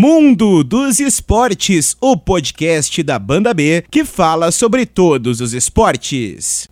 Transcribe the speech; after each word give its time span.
Mundo 0.00 0.62
dos 0.62 1.00
Esportes, 1.00 1.96
o 2.00 2.16
podcast 2.16 3.02
da 3.02 3.18
Banda 3.18 3.52
B 3.52 3.82
que 3.90 4.04
fala 4.04 4.52
sobre 4.52 4.86
todos 4.86 5.40
os 5.40 5.52
esportes. 5.52 6.68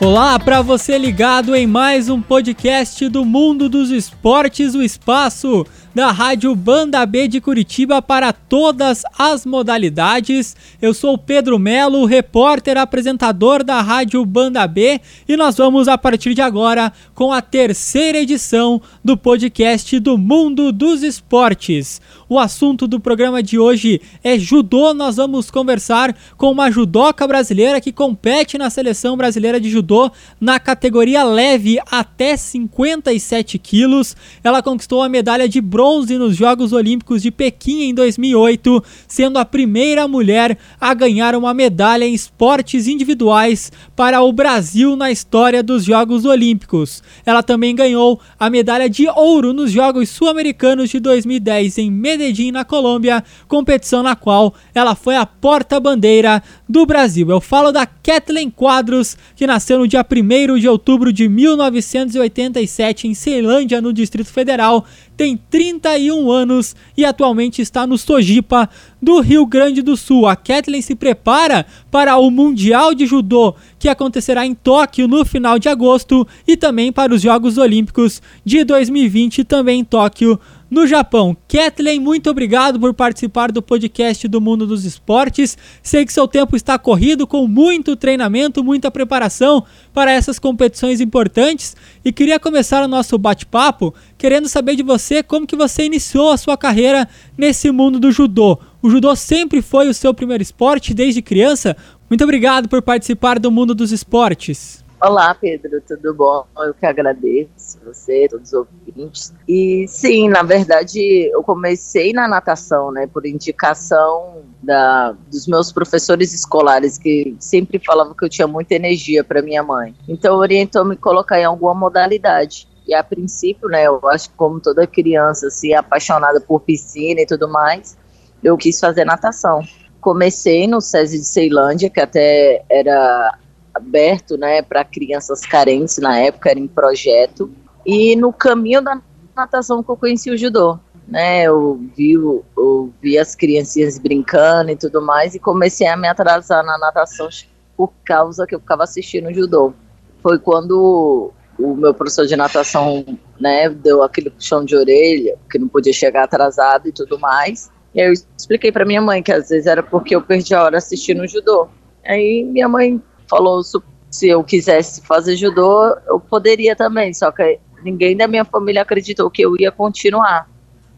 Olá 0.00 0.38
para 0.38 0.62
você 0.62 0.96
ligado 0.96 1.56
em 1.56 1.66
mais 1.66 2.08
um 2.08 2.22
podcast 2.22 3.08
do 3.08 3.24
Mundo 3.24 3.68
dos 3.68 3.90
Esportes, 3.90 4.76
o 4.76 4.82
Espaço 4.82 5.66
da 5.94 6.10
Rádio 6.10 6.54
Banda 6.54 7.04
B 7.04 7.28
de 7.28 7.40
Curitiba 7.40 8.00
para 8.00 8.32
todas 8.32 9.02
as 9.18 9.44
modalidades. 9.44 10.56
Eu 10.80 10.94
sou 10.94 11.18
Pedro 11.18 11.58
Melo, 11.58 12.06
repórter 12.06 12.78
apresentador 12.78 13.62
da 13.62 13.80
Rádio 13.82 14.24
Banda 14.24 14.66
B 14.66 15.00
e 15.28 15.36
nós 15.36 15.56
vamos 15.56 15.88
a 15.88 15.98
partir 15.98 16.32
de 16.32 16.40
agora 16.40 16.90
com 17.14 17.30
a 17.30 17.42
terceira 17.42 18.18
edição 18.18 18.80
do 19.04 19.18
podcast 19.18 20.00
do 20.00 20.16
Mundo 20.16 20.72
dos 20.72 21.02
Esportes. 21.02 22.00
O 22.26 22.38
assunto 22.38 22.88
do 22.88 22.98
programa 22.98 23.42
de 23.42 23.58
hoje 23.58 24.00
é 24.24 24.38
judô. 24.38 24.94
Nós 24.94 25.16
vamos 25.16 25.50
conversar 25.50 26.16
com 26.38 26.50
uma 26.50 26.70
judoca 26.70 27.28
brasileira 27.28 27.80
que 27.80 27.92
compete 27.92 28.56
na 28.56 28.70
seleção 28.70 29.14
brasileira 29.14 29.60
de 29.60 29.68
judô 29.68 30.10
na 30.40 30.58
categoria 30.58 31.22
leve 31.22 31.78
até 31.90 32.34
57 32.34 33.58
quilos. 33.58 34.16
Ela 34.42 34.62
conquistou 34.62 35.02
a 35.02 35.08
medalha 35.10 35.46
de 35.46 35.60
bronze 35.60 35.81
bronze 35.82 36.16
nos 36.16 36.36
Jogos 36.36 36.72
Olímpicos 36.72 37.20
de 37.20 37.32
Pequim 37.32 37.80
em 37.80 37.92
2008, 37.92 38.84
sendo 39.08 39.36
a 39.36 39.44
primeira 39.44 40.06
mulher 40.06 40.56
a 40.80 40.94
ganhar 40.94 41.34
uma 41.34 41.52
medalha 41.52 42.04
em 42.04 42.14
esportes 42.14 42.86
individuais 42.86 43.72
para 43.96 44.22
o 44.22 44.32
Brasil 44.32 44.94
na 44.94 45.10
história 45.10 45.60
dos 45.60 45.82
Jogos 45.82 46.24
Olímpicos. 46.24 47.02
Ela 47.26 47.42
também 47.42 47.74
ganhou 47.74 48.20
a 48.38 48.48
medalha 48.48 48.88
de 48.88 49.08
ouro 49.08 49.52
nos 49.52 49.72
Jogos 49.72 50.08
Sul-Americanos 50.10 50.88
de 50.88 51.00
2010 51.00 51.78
em 51.78 51.90
Medellín, 51.90 52.52
na 52.52 52.64
Colômbia, 52.64 53.24
competição 53.48 54.04
na 54.04 54.14
qual 54.14 54.54
ela 54.72 54.94
foi 54.94 55.16
a 55.16 55.26
porta-bandeira 55.26 56.40
do 56.72 56.86
Brasil. 56.86 57.28
Eu 57.28 57.38
falo 57.38 57.70
da 57.70 57.84
Kathleen 57.84 58.48
Quadros, 58.48 59.14
que 59.36 59.46
nasceu 59.46 59.78
no 59.78 59.86
dia 59.86 60.02
1 60.02 60.58
de 60.58 60.66
outubro 60.66 61.12
de 61.12 61.28
1987 61.28 63.06
em 63.06 63.12
Ceilândia, 63.12 63.78
no 63.82 63.92
Distrito 63.92 64.32
Federal, 64.32 64.86
tem 65.14 65.36
31 65.36 66.30
anos 66.30 66.74
e 66.96 67.04
atualmente 67.04 67.60
está 67.60 67.86
no 67.86 67.98
Sojipa 67.98 68.70
do 69.02 69.20
Rio 69.20 69.44
Grande 69.44 69.82
do 69.82 69.98
Sul. 69.98 70.26
A 70.26 70.34
Kathleen 70.34 70.80
se 70.80 70.94
prepara 70.94 71.66
para 71.90 72.16
o 72.16 72.30
Mundial 72.30 72.94
de 72.94 73.04
Judô 73.04 73.54
que 73.78 73.90
acontecerá 73.90 74.46
em 74.46 74.54
Tóquio 74.54 75.06
no 75.06 75.26
final 75.26 75.58
de 75.58 75.68
agosto 75.68 76.26
e 76.48 76.56
também 76.56 76.90
para 76.90 77.12
os 77.12 77.20
Jogos 77.20 77.58
Olímpicos 77.58 78.22
de 78.42 78.64
2020 78.64 79.44
também 79.44 79.80
em 79.80 79.84
Tóquio 79.84 80.40
no 80.72 80.86
Japão. 80.86 81.36
Kathleen, 81.46 82.00
muito 82.00 82.30
obrigado 82.30 82.80
por 82.80 82.94
participar 82.94 83.52
do 83.52 83.60
podcast 83.60 84.26
do 84.26 84.40
Mundo 84.40 84.66
dos 84.66 84.86
Esportes. 84.86 85.58
Sei 85.82 86.06
que 86.06 86.12
seu 86.14 86.26
tempo 86.26 86.56
está 86.56 86.78
corrido 86.78 87.26
com 87.26 87.46
muito 87.46 87.94
treinamento, 87.94 88.64
muita 88.64 88.90
preparação 88.90 89.66
para 89.92 90.10
essas 90.10 90.38
competições 90.38 90.98
importantes 90.98 91.76
e 92.02 92.10
queria 92.10 92.40
começar 92.40 92.82
o 92.82 92.88
nosso 92.88 93.18
bate-papo 93.18 93.94
querendo 94.16 94.48
saber 94.48 94.74
de 94.74 94.82
você 94.82 95.22
como 95.22 95.46
que 95.46 95.54
você 95.54 95.84
iniciou 95.84 96.30
a 96.30 96.38
sua 96.38 96.56
carreira 96.56 97.06
nesse 97.36 97.70
mundo 97.70 98.00
do 98.00 98.10
judô. 98.10 98.58
O 98.80 98.88
judô 98.88 99.14
sempre 99.14 99.60
foi 99.60 99.88
o 99.88 99.94
seu 99.94 100.14
primeiro 100.14 100.42
esporte 100.42 100.94
desde 100.94 101.20
criança? 101.20 101.76
Muito 102.08 102.24
obrigado 102.24 102.66
por 102.66 102.80
participar 102.80 103.38
do 103.38 103.52
Mundo 103.52 103.74
dos 103.74 103.92
Esportes. 103.92 104.82
Olá, 105.04 105.34
Pedro, 105.34 105.80
tudo 105.80 106.14
bom? 106.14 106.46
Eu 106.58 106.72
que 106.72 106.86
agradeço 106.86 107.76
você, 107.84 108.28
todos 108.30 108.52
os 108.52 108.54
ouvintes. 108.86 109.34
E 109.48 109.84
sim, 109.88 110.28
na 110.28 110.44
verdade, 110.44 111.28
eu 111.28 111.42
comecei 111.42 112.12
na 112.12 112.28
natação, 112.28 112.92
né, 112.92 113.08
por 113.08 113.26
indicação 113.26 114.44
da, 114.62 115.10
dos 115.28 115.48
meus 115.48 115.72
professores 115.72 116.32
escolares, 116.32 116.98
que 116.98 117.34
sempre 117.40 117.80
falavam 117.84 118.14
que 118.14 118.24
eu 118.24 118.28
tinha 118.28 118.46
muita 118.46 118.76
energia 118.76 119.24
para 119.24 119.42
minha 119.42 119.60
mãe. 119.60 119.92
Então, 120.08 120.36
orientou 120.36 120.84
me 120.84 120.94
colocar 120.94 121.40
em 121.40 121.44
alguma 121.44 121.74
modalidade. 121.74 122.68
E 122.86 122.94
a 122.94 123.02
princípio, 123.02 123.68
né, 123.68 123.88
eu 123.88 124.00
acho 124.08 124.30
que 124.30 124.36
como 124.36 124.60
toda 124.60 124.86
criança, 124.86 125.48
assim, 125.48 125.74
apaixonada 125.74 126.40
por 126.40 126.60
piscina 126.60 127.22
e 127.22 127.26
tudo 127.26 127.48
mais, 127.48 127.98
eu 128.40 128.56
quis 128.56 128.78
fazer 128.78 129.04
natação. 129.04 129.64
Comecei 130.00 130.68
no 130.68 130.80
SESI 130.80 131.18
de 131.18 131.24
Ceilândia, 131.24 131.90
que 131.90 132.00
até 132.00 132.64
era 132.70 133.36
aberto 133.74 134.36
né, 134.36 134.62
para 134.62 134.84
crianças 134.84 135.40
carentes 135.40 135.98
na 135.98 136.18
época, 136.18 136.50
era 136.50 136.58
em 136.58 136.68
projeto. 136.68 137.50
E 137.84 138.14
no 138.16 138.32
caminho 138.32 138.82
da 138.82 139.00
natação 139.34 139.82
que 139.82 139.90
eu 139.90 139.96
conheci 139.96 140.30
o 140.30 140.36
judô. 140.36 140.78
Né, 141.08 141.42
eu 141.42 141.80
vi, 141.96 142.12
eu 142.12 142.92
vi 143.02 143.18
as 143.18 143.34
criancinhas 143.34 143.98
brincando 143.98 144.70
e 144.70 144.76
tudo 144.76 145.02
mais, 145.02 145.34
e 145.34 145.38
comecei 145.38 145.86
a 145.86 145.96
me 145.96 146.08
atrasar 146.08 146.64
na 146.64 146.78
natação 146.78 147.28
por 147.76 147.92
causa 148.04 148.46
que 148.46 148.54
eu 148.54 148.60
ficava 148.60 148.84
assistindo 148.84 149.34
judô. 149.34 149.74
Foi 150.22 150.38
quando 150.38 151.32
o 151.58 151.74
meu 151.74 151.92
professor 151.92 152.26
de 152.26 152.36
natação 152.36 153.04
né, 153.38 153.68
deu 153.68 154.02
aquele 154.02 154.30
puxão 154.30 154.64
de 154.64 154.76
orelha, 154.76 155.36
que 155.50 155.58
não 155.58 155.68
podia 155.68 155.92
chegar 155.92 156.24
atrasado 156.24 156.88
e 156.88 156.92
tudo 156.92 157.18
mais. 157.18 157.70
E 157.94 158.00
aí 158.00 158.08
eu 158.08 158.12
expliquei 158.12 158.72
para 158.72 158.84
minha 158.84 159.02
mãe 159.02 159.22
que 159.22 159.32
às 159.32 159.48
vezes 159.48 159.66
era 159.66 159.82
porque 159.82 160.14
eu 160.14 160.22
perdi 160.22 160.54
a 160.54 160.62
hora 160.62 160.78
assistindo 160.78 161.26
judô. 161.26 161.68
Aí 162.04 162.44
minha 162.44 162.68
mãe 162.68 163.02
falou 163.32 163.62
se 164.10 164.28
eu 164.28 164.44
quisesse 164.44 165.00
fazer 165.00 165.36
judô, 165.36 165.96
eu 166.06 166.20
poderia 166.20 166.76
também, 166.76 167.14
só 167.14 167.32
que 167.32 167.58
ninguém 167.82 168.14
da 168.14 168.28
minha 168.28 168.44
família 168.44 168.82
acreditou 168.82 169.30
que 169.30 169.40
eu 169.40 169.56
ia 169.58 169.72
continuar. 169.72 170.50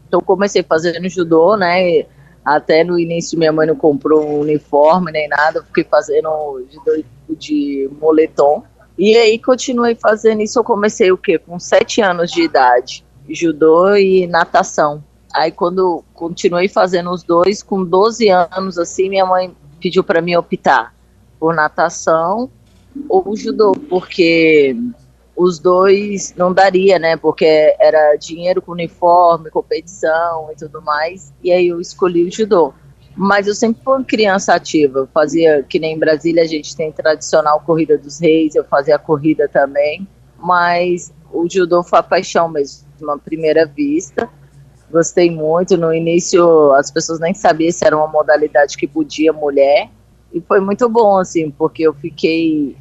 Então 0.05 0.19
comecei 0.19 0.61
fazendo 0.61 1.07
judô, 1.07 1.55
né? 1.55 2.05
Até 2.43 2.83
no 2.83 2.99
início 2.99 3.39
minha 3.39 3.53
mãe 3.53 3.65
não 3.65 3.75
comprou 3.75 4.27
um 4.27 4.41
uniforme 4.41 5.13
nem 5.13 5.29
nada, 5.29 5.63
fiquei 5.63 5.85
fazendo 5.85 6.61
judô 6.69 7.03
de 7.29 7.89
moletom. 8.01 8.63
E 8.97 9.15
aí 9.15 9.39
continuei 9.39 9.95
fazendo 9.95 10.41
isso, 10.41 10.59
eu 10.59 10.63
comecei 10.63 11.11
o 11.11 11.17
quê? 11.17 11.37
Com 11.37 11.57
sete 11.57 12.01
anos 12.01 12.29
de 12.29 12.41
idade, 12.41 13.05
judô 13.29 13.95
e 13.95 14.27
natação. 14.27 15.01
Aí 15.33 15.51
quando 15.51 16.03
continuei 16.13 16.67
fazendo 16.67 17.11
os 17.11 17.23
dois, 17.23 17.63
com 17.63 17.83
12 17.83 18.27
anos 18.29 18.77
assim, 18.77 19.09
minha 19.09 19.25
mãe 19.25 19.55
pediu 19.79 20.03
para 20.03 20.21
mim 20.21 20.35
optar 20.35 20.94
por 21.39 21.53
natação 21.53 22.49
ou 23.09 23.35
judô, 23.35 23.73
porque 23.89 24.75
os 25.35 25.59
dois 25.59 26.33
não 26.37 26.53
daria, 26.53 26.97
né? 26.97 27.17
Porque 27.17 27.75
era 27.79 28.15
dinheiro 28.15 28.61
com 28.61 28.71
uniforme, 28.71 29.49
competição 29.49 30.49
e 30.51 30.55
tudo 30.55 30.81
mais. 30.81 31.33
E 31.43 31.51
aí 31.51 31.67
eu 31.67 31.81
escolhi 31.81 32.23
o 32.23 32.31
judô. 32.31 32.73
Mas 33.15 33.47
eu 33.47 33.55
sempre 33.55 33.81
fui 33.83 33.93
uma 33.93 34.03
criança 34.03 34.53
ativa. 34.53 34.99
Eu 34.99 35.07
fazia, 35.07 35.63
que 35.63 35.79
nem 35.79 35.95
em 35.95 35.99
Brasília 35.99 36.43
a 36.43 36.47
gente 36.47 36.75
tem 36.75 36.91
tradicional 36.91 37.61
Corrida 37.61 37.97
dos 37.97 38.19
Reis, 38.19 38.55
eu 38.55 38.63
fazia 38.63 38.97
corrida 38.97 39.47
também. 39.47 40.07
Mas 40.37 41.13
o 41.31 41.49
judô 41.49 41.83
foi 41.83 41.99
a 41.99 42.03
paixão 42.03 42.47
mesmo, 42.47 42.87
uma 43.01 43.17
primeira 43.17 43.65
vista. 43.65 44.29
Gostei 44.91 45.29
muito. 45.29 45.77
No 45.77 45.93
início 45.93 46.73
as 46.73 46.91
pessoas 46.91 47.19
nem 47.19 47.33
sabiam 47.33 47.71
se 47.71 47.85
era 47.85 47.97
uma 47.97 48.07
modalidade 48.07 48.77
que 48.77 48.87
podia 48.87 49.33
mulher. 49.33 49.89
E 50.35 50.41
foi 50.41 50.59
muito 50.59 50.89
bom, 50.89 51.17
assim, 51.17 51.49
porque 51.49 51.83
eu 51.83 51.93
fiquei 51.93 52.75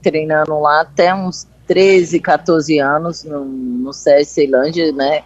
treinando 0.00 0.60
lá 0.60 0.82
até 0.82 1.12
uns 1.12 1.48
13, 1.66 2.20
14 2.20 2.78
anos 2.78 3.24
no, 3.24 3.44
no 3.44 3.92
CS 3.92 4.28
Ceilândia, 4.28 4.92
né? 4.92 5.24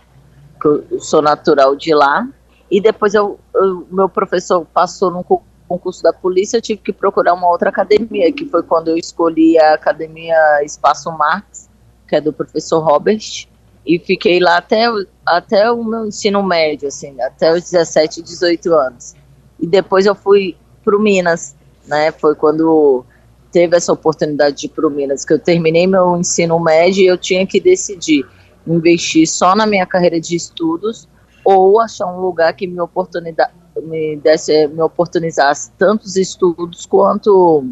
Que 0.59 0.67
eu 0.67 0.99
sou 0.99 1.21
natural 1.21 1.77
de 1.77 1.95
lá. 1.95 2.27
E 2.71 2.81
depois 2.81 3.13
eu, 3.13 3.39
eu, 3.55 3.87
meu 3.91 4.09
professor 4.09 4.65
passou 4.73 5.11
no 5.11 5.23
concurso 5.69 6.03
da 6.03 6.11
polícia, 6.11 6.57
eu 6.57 6.63
tive 6.63 6.81
que 6.81 6.91
procurar 6.91 7.35
uma 7.35 7.47
outra 7.51 7.69
academia, 7.69 8.33
que 8.33 8.47
foi 8.47 8.63
quando 8.63 8.89
eu 8.89 8.97
escolhi 8.97 9.59
a 9.59 9.75
Academia 9.75 10.65
Espaço 10.65 11.13
Marx, 11.13 11.69
que 12.09 12.17
é 12.17 12.21
do 12.23 12.33
professor 12.33 12.81
Robert, 12.81 13.47
e 13.85 13.99
fiquei 13.99 14.41
lá 14.41 14.57
até, 14.57 14.87
até 15.27 15.71
o 15.71 15.85
meu 15.85 16.07
ensino 16.07 16.43
médio, 16.43 16.89
assim, 16.89 17.21
até 17.21 17.53
os 17.53 17.71
17, 17.71 18.23
18 18.23 18.73
anos. 18.73 19.15
E 19.61 19.67
depois 19.67 20.07
eu 20.07 20.15
fui 20.15 20.57
para 20.85 20.97
o 20.97 21.01
Minas, 21.01 21.55
né? 21.87 22.13
Foi 22.13 22.35
quando 22.35 23.05
teve 23.51 23.77
essa 23.77 23.93
oportunidade 23.93 24.57
de 24.57 24.67
ir 24.67 24.71
para 24.71 24.87
o 24.87 24.91
Minas, 24.91 25.25
que 25.25 25.35
eu 25.35 25.39
terminei 25.39 25.87
meu 25.87 26.17
ensino 26.17 26.59
médio 26.59 27.03
e 27.03 27.07
eu 27.07 27.19
tinha 27.19 27.47
que 27.47 27.61
decidir 27.61 28.27
investir 28.67 29.27
só 29.27 29.55
na 29.55 29.67
minha 29.67 29.87
carreira 29.87 30.21
de 30.21 30.37
estudos 30.37 31.09
ou 31.45 31.81
achar 31.81 32.07
um 32.07 32.21
lugar 32.21 32.53
que 32.55 32.67
me 32.67 32.81
oportunidade 32.81 33.53
me 33.83 34.17
desse 34.17 34.69
me 34.69 34.83
oportunizasse 34.83 35.73
tanto 35.79 36.05
os 36.05 36.17
estudos 36.17 36.87
quanto 36.87 37.67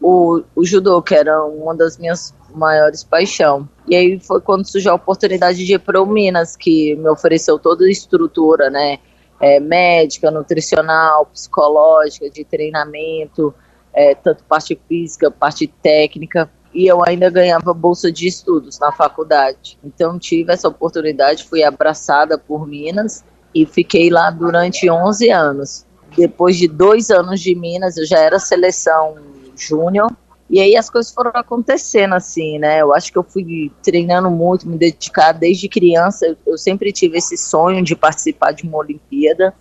o, 0.00 0.42
o 0.54 0.64
judô, 0.64 1.00
que 1.02 1.14
era 1.14 1.42
uma 1.44 1.74
das 1.74 1.98
minhas 1.98 2.34
maiores 2.54 3.02
paixões. 3.02 3.64
E 3.88 3.96
aí 3.96 4.20
foi 4.20 4.40
quando 4.40 4.68
surgiu 4.68 4.92
a 4.92 4.94
oportunidade 4.94 5.64
de 5.64 5.74
ir 5.74 5.78
para 5.78 6.00
o 6.00 6.06
Minas, 6.06 6.56
que 6.56 6.94
me 6.96 7.08
ofereceu 7.08 7.58
toda 7.58 7.84
a 7.84 7.90
estrutura, 7.90 8.70
né? 8.70 8.98
É, 9.40 9.60
médica, 9.60 10.30
nutricional, 10.30 11.26
psicológica, 11.26 12.30
de 12.30 12.44
treinamento, 12.44 13.54
é, 13.92 14.14
tanto 14.14 14.44
parte 14.44 14.78
física, 14.88 15.30
parte 15.30 15.66
técnica. 15.66 16.50
e 16.74 16.86
eu 16.86 17.02
ainda 17.06 17.30
ganhava 17.30 17.72
bolsa 17.72 18.12
de 18.12 18.28
estudos 18.28 18.78
na 18.78 18.92
faculdade. 18.92 19.78
Então 19.82 20.18
tive 20.18 20.52
essa 20.52 20.68
oportunidade, 20.68 21.44
fui 21.44 21.62
abraçada 21.62 22.36
por 22.36 22.66
Minas 22.66 23.24
e 23.54 23.64
fiquei 23.64 24.10
lá 24.10 24.30
durante 24.30 24.90
11 24.90 25.30
anos. 25.30 25.86
Depois 26.16 26.56
de 26.56 26.68
dois 26.68 27.10
anos 27.10 27.40
de 27.40 27.54
Minas, 27.54 27.96
eu 27.96 28.06
já 28.06 28.18
era 28.18 28.38
seleção 28.38 29.16
júnior 29.56 30.10
e 30.48 30.60
aí 30.60 30.76
as 30.76 30.88
coisas 30.88 31.12
foram 31.12 31.32
acontecendo 31.34 32.14
assim, 32.14 32.58
né? 32.58 32.80
Eu 32.80 32.94
acho 32.94 33.10
que 33.10 33.18
eu 33.18 33.24
fui 33.24 33.72
treinando 33.82 34.30
muito, 34.30 34.68
me 34.68 34.78
dedicar 34.78 35.32
desde 35.32 35.68
criança. 35.68 36.36
Eu 36.46 36.56
sempre 36.56 36.92
tive 36.92 37.18
esse 37.18 37.36
sonho 37.36 37.82
de 37.82 37.96
participar 37.96 38.52
de 38.52 38.62
uma 38.62 38.78
Olimpíada. 38.78 39.52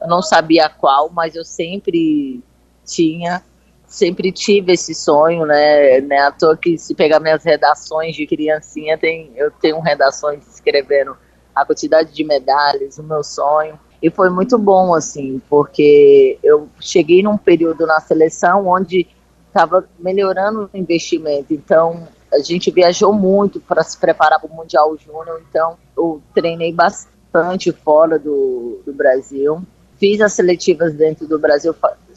Eu 0.00 0.06
não 0.06 0.22
sabia 0.22 0.68
qual, 0.68 1.10
mas 1.10 1.34
eu 1.34 1.44
sempre 1.44 2.40
tinha, 2.84 3.42
sempre 3.84 4.30
tive 4.30 4.72
esse 4.72 4.94
sonho, 4.94 5.44
né? 5.44 6.00
né? 6.00 6.18
À 6.18 6.30
toa 6.30 6.56
que 6.56 6.78
se 6.78 6.94
pegar 6.94 7.18
minhas 7.18 7.42
redações 7.42 8.14
de 8.14 8.24
criancinha, 8.24 8.96
tem, 8.96 9.32
eu 9.34 9.50
tenho 9.50 9.80
redações 9.80 10.46
escrevendo 10.46 11.16
a 11.54 11.64
quantidade 11.66 12.12
de 12.12 12.22
medalhas, 12.22 12.96
o 12.96 13.02
meu 13.02 13.24
sonho. 13.24 13.78
E 14.00 14.08
foi 14.08 14.30
muito 14.30 14.56
bom, 14.56 14.94
assim, 14.94 15.40
porque 15.48 16.38
eu 16.42 16.68
cheguei 16.80 17.22
num 17.22 17.36
período 17.36 17.86
na 17.86 18.00
seleção 18.00 18.66
onde 18.68 19.06
estava 19.52 19.86
melhorando 19.98 20.70
o 20.72 20.76
investimento. 20.76 21.52
Então, 21.52 22.08
a 22.32 22.38
gente 22.38 22.70
viajou 22.70 23.12
muito 23.12 23.60
para 23.60 23.84
se 23.84 23.98
preparar 23.98 24.40
para 24.40 24.50
o 24.50 24.56
Mundial 24.56 24.96
Júnior. 24.96 25.42
Então, 25.48 25.76
eu 25.96 26.22
treinei 26.34 26.72
bastante 26.72 27.70
fora 27.70 28.18
do, 28.18 28.80
do 28.84 28.92
Brasil. 28.94 29.62
Fiz 29.98 30.20
as 30.20 30.32
seletivas 30.32 30.94
dentro 30.94 31.28
do 31.28 31.38
Brasil, 31.38 31.74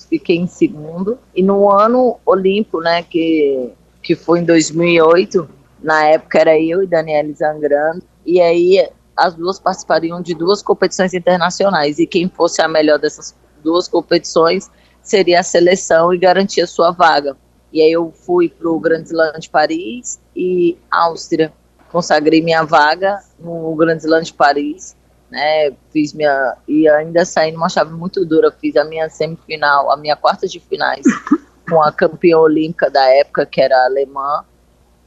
fiquei 0.09 0.37
em 0.37 0.47
segundo. 0.47 1.19
E 1.35 1.43
no 1.43 1.69
ano 1.69 2.17
olímpico, 2.25 2.79
né, 2.79 3.03
que, 3.03 3.71
que 4.01 4.15
foi 4.15 4.39
em 4.39 4.45
2008, 4.45 5.47
na 5.83 6.05
época 6.05 6.39
era 6.39 6.57
eu 6.57 6.81
e 6.81 6.87
Daniela 6.87 7.33
Zangrando. 7.33 8.01
E 8.25 8.39
aí 8.39 8.89
as 9.15 9.35
duas 9.35 9.59
participariam 9.59 10.21
de 10.21 10.33
duas 10.33 10.63
competições 10.63 11.13
internacionais. 11.13 11.99
E 11.99 12.07
quem 12.07 12.29
fosse 12.29 12.61
a 12.61 12.67
melhor 12.67 12.97
dessas 12.97 13.35
duas 13.61 13.87
competições 13.87 14.69
seria 15.05 15.39
a 15.39 15.43
seleção 15.43 16.13
e 16.13 16.17
garantia 16.17 16.67
sua 16.67 16.91
vaga. 16.91 17.37
E 17.71 17.81
aí 17.81 17.91
eu 17.91 18.11
fui 18.11 18.49
para 18.49 18.69
o 18.69 18.79
Grand 18.79 19.03
Slam 19.03 19.39
de 19.39 19.49
Paris 19.49 20.19
e 20.35 20.77
Áustria. 20.91 21.53
Consagrei 21.91 22.41
minha 22.41 22.63
vaga 22.63 23.19
no 23.39 23.73
Grand 23.75 23.97
Slam 23.97 24.23
de 24.23 24.33
Paris, 24.33 24.95
né? 25.29 25.71
Fiz 25.91 26.11
minha 26.11 26.57
e 26.67 26.89
ainda 26.89 27.23
saí 27.23 27.51
numa 27.51 27.69
chave 27.69 27.93
muito 27.93 28.25
dura. 28.25 28.51
Fiz 28.51 28.75
a 28.75 28.83
minha 28.83 29.07
semifinal, 29.09 29.91
a 29.91 29.97
minha 29.97 30.15
quarta 30.15 30.47
de 30.47 30.59
finais 30.59 31.05
com 31.69 31.81
a 31.81 31.91
campeã 31.91 32.37
olímpica 32.39 32.89
da 32.89 33.05
época, 33.15 33.45
que 33.45 33.61
era 33.61 33.75
a 33.77 33.85
alemã, 33.85 34.43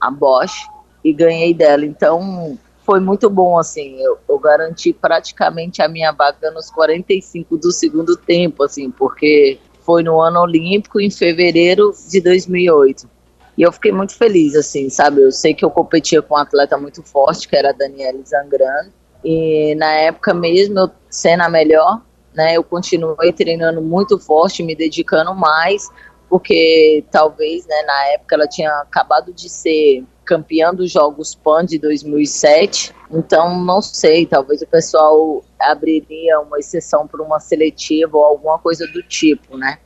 a 0.01 0.11
Bosch, 0.11 0.69
e 1.03 1.13
ganhei 1.13 1.53
dela. 1.53 1.85
Então 1.85 2.57
foi 2.85 3.01
muito 3.01 3.29
bom, 3.29 3.59
assim, 3.59 4.01
eu, 4.01 4.19
eu, 4.27 4.39
garanti 4.39 4.95
praticamente 4.95 5.83
a 5.83 5.89
minha 5.89 6.11
vaga 6.11 6.51
nos 6.51 6.71
45 6.71 7.59
do 7.59 7.71
segundo 7.71 8.17
tempo, 8.17 8.65
assim, 8.65 8.91
porque 8.91 9.59
foi 9.89 10.03
no 10.03 10.21
ano 10.21 10.41
olímpico, 10.41 11.01
em 11.01 11.11
fevereiro 11.11 11.95
de 12.11 12.21
2008. 12.21 13.09
E 13.57 13.63
eu 13.63 13.73
fiquei 13.73 13.91
muito 13.91 14.15
feliz, 14.15 14.55
assim, 14.55 14.91
sabe? 14.91 15.23
Eu 15.23 15.33
sei 15.33 15.55
que 15.55 15.65
eu 15.65 15.71
competia 15.71 16.21
com 16.21 16.35
um 16.35 16.37
atleta 16.37 16.77
muito 16.77 17.03
forte, 17.03 17.49
que 17.49 17.57
era 17.57 17.71
a 17.71 17.73
Daniela 17.73 18.19
Zangrano. 18.23 18.93
E 19.25 19.75
na 19.77 19.91
época 19.93 20.35
mesmo, 20.35 20.79
eu 20.79 20.91
sendo 21.09 21.43
a 21.43 21.49
melhor, 21.49 22.03
né? 22.35 22.55
Eu 22.55 22.63
continuei 22.63 23.33
treinando 23.33 23.81
muito 23.81 24.19
forte, 24.19 24.63
me 24.63 24.77
dedicando 24.77 25.35
mais, 25.35 25.89
porque 26.29 27.03
talvez, 27.11 27.67
né, 27.67 27.83
na 27.87 28.09
época 28.09 28.35
ela 28.35 28.47
tinha 28.47 28.71
acabado 28.81 29.33
de 29.33 29.49
ser 29.49 30.05
campeã 30.29 30.75
dos 30.75 30.93
Jogos 30.93 31.35
PAN 31.35 31.65
de 31.65 31.79
2007. 31.79 32.95
Então, 33.11 33.59
não 33.65 33.81
sei, 33.81 34.27
talvez 34.27 34.61
o 34.61 34.67
pessoal 34.67 35.43
abriria 35.59 36.39
uma 36.41 36.59
exceção 36.59 37.09
para 37.09 37.23
uma 37.23 37.41
seletiva 37.41 38.19
ou 38.19 38.25
alguma 38.25 38.59
coisa 38.59 38.87
do 38.87 39.03
tipo, 39.03 39.57
né? 39.57 39.79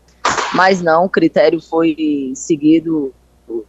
Mas 0.53 0.83
não, 0.83 1.05
o 1.05 1.09
critério 1.09 1.61
foi 1.61 2.33
seguido 2.35 3.15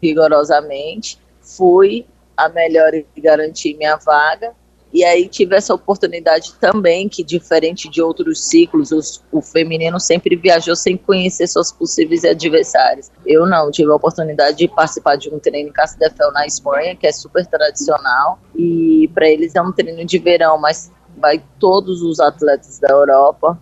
rigorosamente. 0.02 1.20
Fui 1.40 2.08
a 2.36 2.50
melhor 2.50 2.96
e 2.96 3.06
garanti 3.18 3.76
minha 3.76 3.96
vaga. 3.98 4.56
E 4.94 5.04
aí 5.04 5.28
tive 5.28 5.56
essa 5.56 5.74
oportunidade 5.74 6.54
também, 6.62 7.10
que 7.10 7.24
diferente 7.24 7.90
de 7.90 8.00
outros 8.00 8.48
ciclos, 8.48 8.92
os, 8.92 9.24
o 9.32 9.42
feminino 9.42 10.00
sempre 10.00 10.36
viajou 10.36 10.76
sem 10.76 10.96
conhecer 10.96 11.48
suas 11.48 11.72
possíveis 11.72 12.24
adversários. 12.24 13.10
Eu 13.26 13.48
não, 13.48 13.72
tive 13.72 13.92
a 13.92 13.96
oportunidade 13.96 14.58
de 14.58 14.68
participar 14.68 15.16
de 15.16 15.34
um 15.34 15.40
treino 15.40 15.70
em 15.70 15.72
Casa 15.72 15.98
de 15.98 16.08
Fel 16.12 16.32
na 16.32 16.46
Espanha, 16.46 16.96
que 16.96 17.08
é 17.08 17.12
super 17.12 17.44
tradicional, 17.48 18.40
e 18.56 19.10
para 19.16 19.28
eles 19.28 19.56
é 19.56 19.62
um 19.64 19.72
treino 19.72 20.06
de 20.06 20.20
verão, 20.20 20.60
mas 20.60 20.92
vai 21.18 21.44
todos 21.60 22.04
os 22.04 22.20
atletas 22.20 22.78
da 22.78 22.90
Europa, 22.90 23.58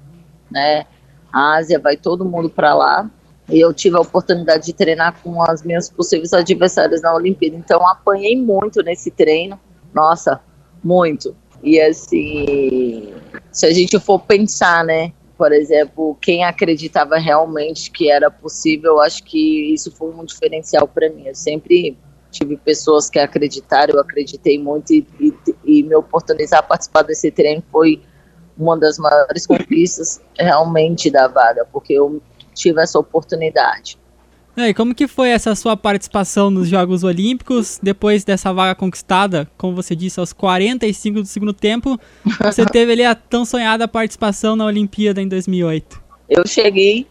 né? 0.51 0.85
Ásia, 1.31 1.79
vai 1.79 1.95
todo 1.95 2.25
mundo 2.25 2.49
para 2.49 2.75
lá. 2.75 3.09
E 3.49 3.59
eu 3.59 3.73
tive 3.73 3.95
a 3.95 4.01
oportunidade 4.01 4.65
de 4.65 4.73
treinar 4.73 5.15
com 5.23 5.41
as 5.41 5.63
minhas 5.63 5.89
possíveis 5.89 6.33
adversárias 6.33 7.01
na 7.01 7.13
Olimpíada. 7.13 7.55
Então 7.55 7.87
apanhei 7.87 8.35
muito 8.35 8.81
nesse 8.83 9.09
treino. 9.11 9.57
Nossa, 9.93 10.41
muito. 10.83 11.35
E 11.63 11.79
assim, 11.79 13.13
se 13.51 13.65
a 13.65 13.71
gente 13.71 13.99
for 13.99 14.19
pensar, 14.19 14.83
né? 14.83 15.13
Por 15.37 15.51
exemplo, 15.51 16.15
quem 16.21 16.43
acreditava 16.43 17.17
realmente 17.17 17.89
que 17.89 18.11
era 18.11 18.29
possível, 18.29 18.99
acho 18.99 19.23
que 19.23 19.73
isso 19.73 19.91
foi 19.91 20.13
um 20.13 20.23
diferencial 20.23 20.87
para 20.87 21.09
mim. 21.09 21.27
Eu 21.27 21.35
sempre 21.35 21.97
tive 22.31 22.57
pessoas 22.57 23.09
que 23.09 23.19
acreditaram, 23.19 23.95
eu 23.95 24.01
acreditei 24.01 24.57
muito 24.57 24.93
e, 24.93 25.05
e, 25.19 25.33
e 25.65 25.83
me 25.83 25.95
oportunizar 25.95 26.59
a 26.59 26.63
participar 26.63 27.01
desse 27.01 27.29
treino 27.31 27.63
foi 27.71 28.01
uma 28.57 28.77
das 28.77 28.97
maiores 28.97 29.45
conquistas 29.45 30.21
realmente 30.37 31.09
da 31.09 31.27
vaga, 31.27 31.65
porque 31.71 31.93
eu 31.93 32.21
tive 32.53 32.81
essa 32.81 32.99
oportunidade. 32.99 33.97
E 34.57 34.73
como 34.73 34.93
que 34.93 35.07
foi 35.07 35.29
essa 35.29 35.55
sua 35.55 35.77
participação 35.77 36.49
nos 36.49 36.67
Jogos 36.67 37.03
Olímpicos, 37.03 37.79
depois 37.81 38.23
dessa 38.23 38.51
vaga 38.53 38.75
conquistada, 38.75 39.49
como 39.57 39.75
você 39.75 39.95
disse, 39.95 40.19
aos 40.19 40.33
45 40.33 41.21
do 41.21 41.25
segundo 41.25 41.53
tempo, 41.53 41.99
você 42.43 42.65
teve 42.67 42.91
ali 42.91 43.05
a 43.05 43.15
tão 43.15 43.45
sonhada 43.45 43.87
participação 43.87 44.55
na 44.55 44.65
Olimpíada 44.65 45.21
em 45.21 45.27
2008? 45.27 46.01
Eu 46.29 46.45
cheguei 46.45 47.07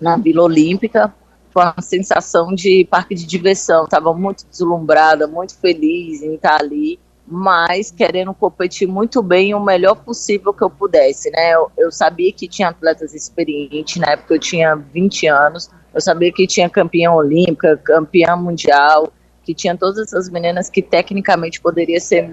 na 0.00 0.16
Vila 0.16 0.42
Olímpica 0.42 1.14
com 1.52 1.60
a 1.60 1.74
sensação 1.80 2.54
de 2.54 2.86
parque 2.90 3.14
de 3.14 3.26
diversão, 3.26 3.84
estava 3.84 4.12
muito 4.12 4.46
deslumbrada, 4.50 5.26
muito 5.26 5.56
feliz 5.58 6.22
em 6.22 6.34
estar 6.34 6.60
ali, 6.60 6.98
mas 7.26 7.90
querendo 7.90 8.34
competir 8.34 8.88
muito 8.88 9.22
bem 9.22 9.54
o 9.54 9.60
melhor 9.60 9.96
possível 9.96 10.52
que 10.52 10.62
eu 10.62 10.70
pudesse, 10.70 11.30
né? 11.30 11.54
Eu, 11.54 11.70
eu 11.78 11.92
sabia 11.92 12.32
que 12.32 12.48
tinha 12.48 12.68
atletas 12.68 13.14
experientes, 13.14 13.96
na 13.96 14.12
época 14.12 14.34
eu 14.34 14.38
tinha 14.38 14.74
20 14.74 15.26
anos, 15.28 15.70
eu 15.94 16.00
sabia 16.00 16.32
que 16.32 16.46
tinha 16.46 16.68
campeã 16.68 17.12
olímpica, 17.12 17.76
campeã 17.76 18.36
mundial, 18.36 19.12
que 19.44 19.54
tinha 19.54 19.76
todas 19.76 19.98
essas 19.98 20.30
meninas 20.30 20.70
que 20.70 20.80
tecnicamente 20.80 21.60
poderia 21.60 22.00
ser 22.00 22.30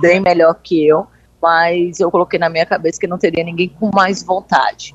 bem 0.00 0.20
melhor 0.20 0.54
que 0.62 0.86
eu, 0.86 1.06
mas 1.40 2.00
eu 2.00 2.10
coloquei 2.10 2.38
na 2.38 2.48
minha 2.48 2.66
cabeça 2.66 2.98
que 2.98 3.06
não 3.06 3.18
teria 3.18 3.44
ninguém 3.44 3.68
com 3.68 3.90
mais 3.94 4.22
vontade, 4.22 4.94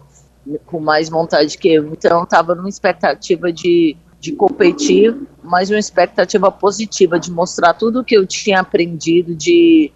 com 0.66 0.80
mais 0.80 1.10
vontade 1.10 1.58
que 1.58 1.74
eu. 1.74 1.88
Então 1.94 2.20
eu 2.20 2.24
estava 2.24 2.54
numa 2.54 2.70
expectativa 2.70 3.52
de, 3.52 3.96
de 4.20 4.34
competir, 4.34 5.16
mas 5.42 5.70
uma 5.70 5.80
expectativa 5.80 6.52
positiva 6.52 7.20
de 7.20 7.32
mostrar 7.32 7.74
tudo 7.74 8.02
o 8.02 8.04
que 8.04 8.16
eu 8.16 8.28
tinha 8.28 8.60
aprendido, 8.60 9.34
de, 9.34 9.92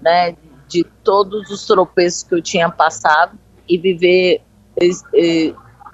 né, 0.00 0.36
de 0.68 0.84
todos 1.02 1.50
os 1.50 1.66
tropeços 1.66 2.22
que 2.22 2.34
eu 2.34 2.42
tinha 2.42 2.70
passado 2.70 3.36
e 3.68 3.76
viver 3.76 4.42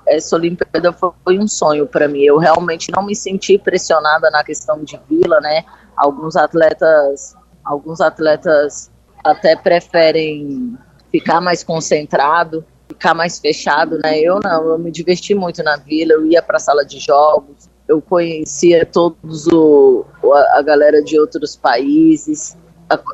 essa 0.07 0.37
Olimpíada 0.37 0.93
foi 0.93 1.39
um 1.39 1.49
sonho 1.49 1.87
para 1.87 2.09
mim. 2.09 2.23
Eu 2.23 2.39
realmente 2.39 2.91
não 2.91 3.05
me 3.05 3.15
senti 3.15 3.59
pressionada 3.59 4.31
na 4.31 4.45
questão 4.45 4.83
de 4.83 5.01
vila, 5.09 5.41
né? 5.41 5.65
Alguns 5.97 6.37
atletas, 6.37 7.35
alguns 7.65 8.01
atletas 8.01 8.91
até 9.25 9.57
preferem 9.57 10.77
ficar 11.11 11.41
mais 11.41 11.65
concentrado, 11.65 12.65
ficar 12.89 13.15
mais 13.15 13.39
fechado, 13.39 13.99
né? 14.03 14.19
Eu 14.19 14.41
não, 14.43 14.73
eu 14.73 14.79
me 14.79 14.91
diverti 14.91 15.35
muito 15.35 15.63
na 15.63 15.77
vila, 15.77 16.13
eu 16.13 16.27
ia 16.27 16.43
para 16.43 16.57
a 16.57 16.61
sala 16.61 16.85
de 16.85 16.99
jogos, 16.99 17.69
eu 17.89 18.01
conhecia 18.01 18.85
todos 18.85 19.47
o, 19.49 20.05
a 20.55 20.63
galera 20.63 21.03
de 21.03 21.19
outros 21.19 21.57
países, 21.57 22.57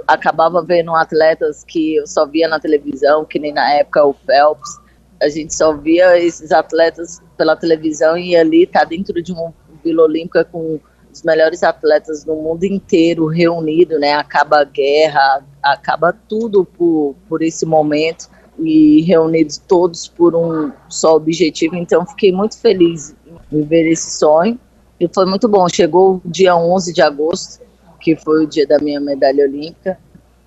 acabava 0.06 0.62
vendo 0.62 0.94
atletas 0.94 1.64
que 1.64 1.96
eu 1.96 2.06
só 2.06 2.26
via 2.26 2.48
na 2.48 2.58
televisão, 2.58 3.24
que 3.24 3.38
nem 3.38 3.52
na 3.52 3.72
época 3.74 4.04
o 4.04 4.12
Phelps, 4.12 4.78
a 5.20 5.28
gente 5.28 5.54
só 5.54 5.76
via 5.76 6.18
esses 6.18 6.50
atletas 6.50 7.20
pela 7.36 7.56
televisão 7.56 8.16
e 8.16 8.36
ali 8.36 8.66
tá 8.66 8.84
dentro 8.84 9.22
de 9.22 9.32
uma 9.32 9.52
Vila 9.84 10.04
Olímpica 10.04 10.44
com 10.44 10.78
os 11.12 11.22
melhores 11.22 11.62
atletas 11.62 12.24
do 12.24 12.34
mundo 12.34 12.64
inteiro 12.64 13.26
reunido, 13.26 13.98
né? 13.98 14.14
Acaba 14.14 14.60
a 14.60 14.64
guerra, 14.64 15.44
acaba 15.62 16.12
tudo 16.12 16.64
por, 16.64 17.14
por 17.28 17.42
esse 17.42 17.66
momento 17.66 18.28
e 18.58 19.02
reunidos 19.02 19.58
todos 19.58 20.06
por 20.06 20.34
um 20.34 20.70
só 20.88 21.16
objetivo. 21.16 21.76
Então 21.76 22.06
fiquei 22.06 22.30
muito 22.32 22.58
feliz 22.58 23.14
em 23.26 23.58
viver 23.58 23.90
esse 23.90 24.18
sonho 24.18 24.58
E 24.98 25.08
foi 25.08 25.26
muito 25.26 25.48
bom. 25.48 25.68
Chegou 25.68 26.20
o 26.24 26.28
dia 26.28 26.54
11 26.56 26.92
de 26.92 27.02
agosto, 27.02 27.64
que 28.00 28.14
foi 28.16 28.44
o 28.44 28.46
dia 28.46 28.66
da 28.66 28.78
minha 28.78 29.00
medalha 29.00 29.44
olímpica. 29.44 29.98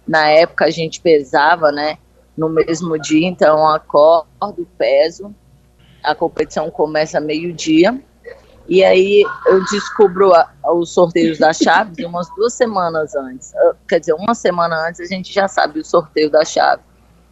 Na 0.07 0.29
época 0.29 0.65
a 0.65 0.69
gente 0.69 1.01
pesava, 1.01 1.71
né? 1.71 1.97
No 2.37 2.49
mesmo 2.49 2.99
dia, 2.99 3.27
então 3.27 3.67
acordo, 3.67 4.67
peso. 4.77 5.33
A 6.03 6.15
competição 6.15 6.69
começa 6.69 7.19
meio-dia. 7.19 8.01
E 8.67 8.83
aí 8.83 9.25
eu 9.45 9.63
descubro 9.65 10.33
a, 10.33 10.49
os 10.73 10.93
sorteios 10.93 11.37
das 11.37 11.57
chaves 11.57 11.97
umas 12.05 12.29
duas 12.35 12.53
semanas 12.53 13.15
antes. 13.15 13.53
Ah, 13.55 13.75
quer 13.87 13.99
dizer, 13.99 14.13
uma 14.13 14.33
semana 14.33 14.87
antes 14.87 15.01
a 15.01 15.05
gente 15.05 15.33
já 15.33 15.47
sabe 15.47 15.79
o 15.79 15.85
sorteio 15.85 16.29
da 16.29 16.45
chave. 16.45 16.81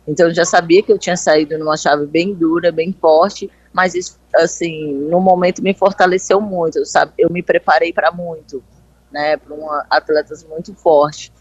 Então 0.08 0.27
eu 0.27 0.34
já 0.34 0.46
sabia 0.46 0.84
que 0.84 0.91
eu 0.91 1.00
tinha 1.00 1.15
saído 1.15 1.58
numa 1.58 1.77
chave 1.77 2.05
bem 2.05 2.34
dura, 2.34 2.72
bem 2.72 2.91
forte, 2.91 3.50
mas 3.72 3.93
isso, 3.93 4.20
assim, 4.36 4.93
no 4.93 5.22
momento 5.22 5.62
me 5.62 5.74
fortaleceu 5.74 6.41
muito, 6.41 6.86
sabe? 6.86 7.13
Eu 7.17 7.29
me 7.29 7.41
preparei 7.41 7.93
para 7.93 8.12
muito, 8.12 8.63
né? 9.12 9.38
Para 9.38 9.55
um 9.55 9.67
atletas 9.89 10.43
muito 10.43 10.74
forte. 10.75 11.31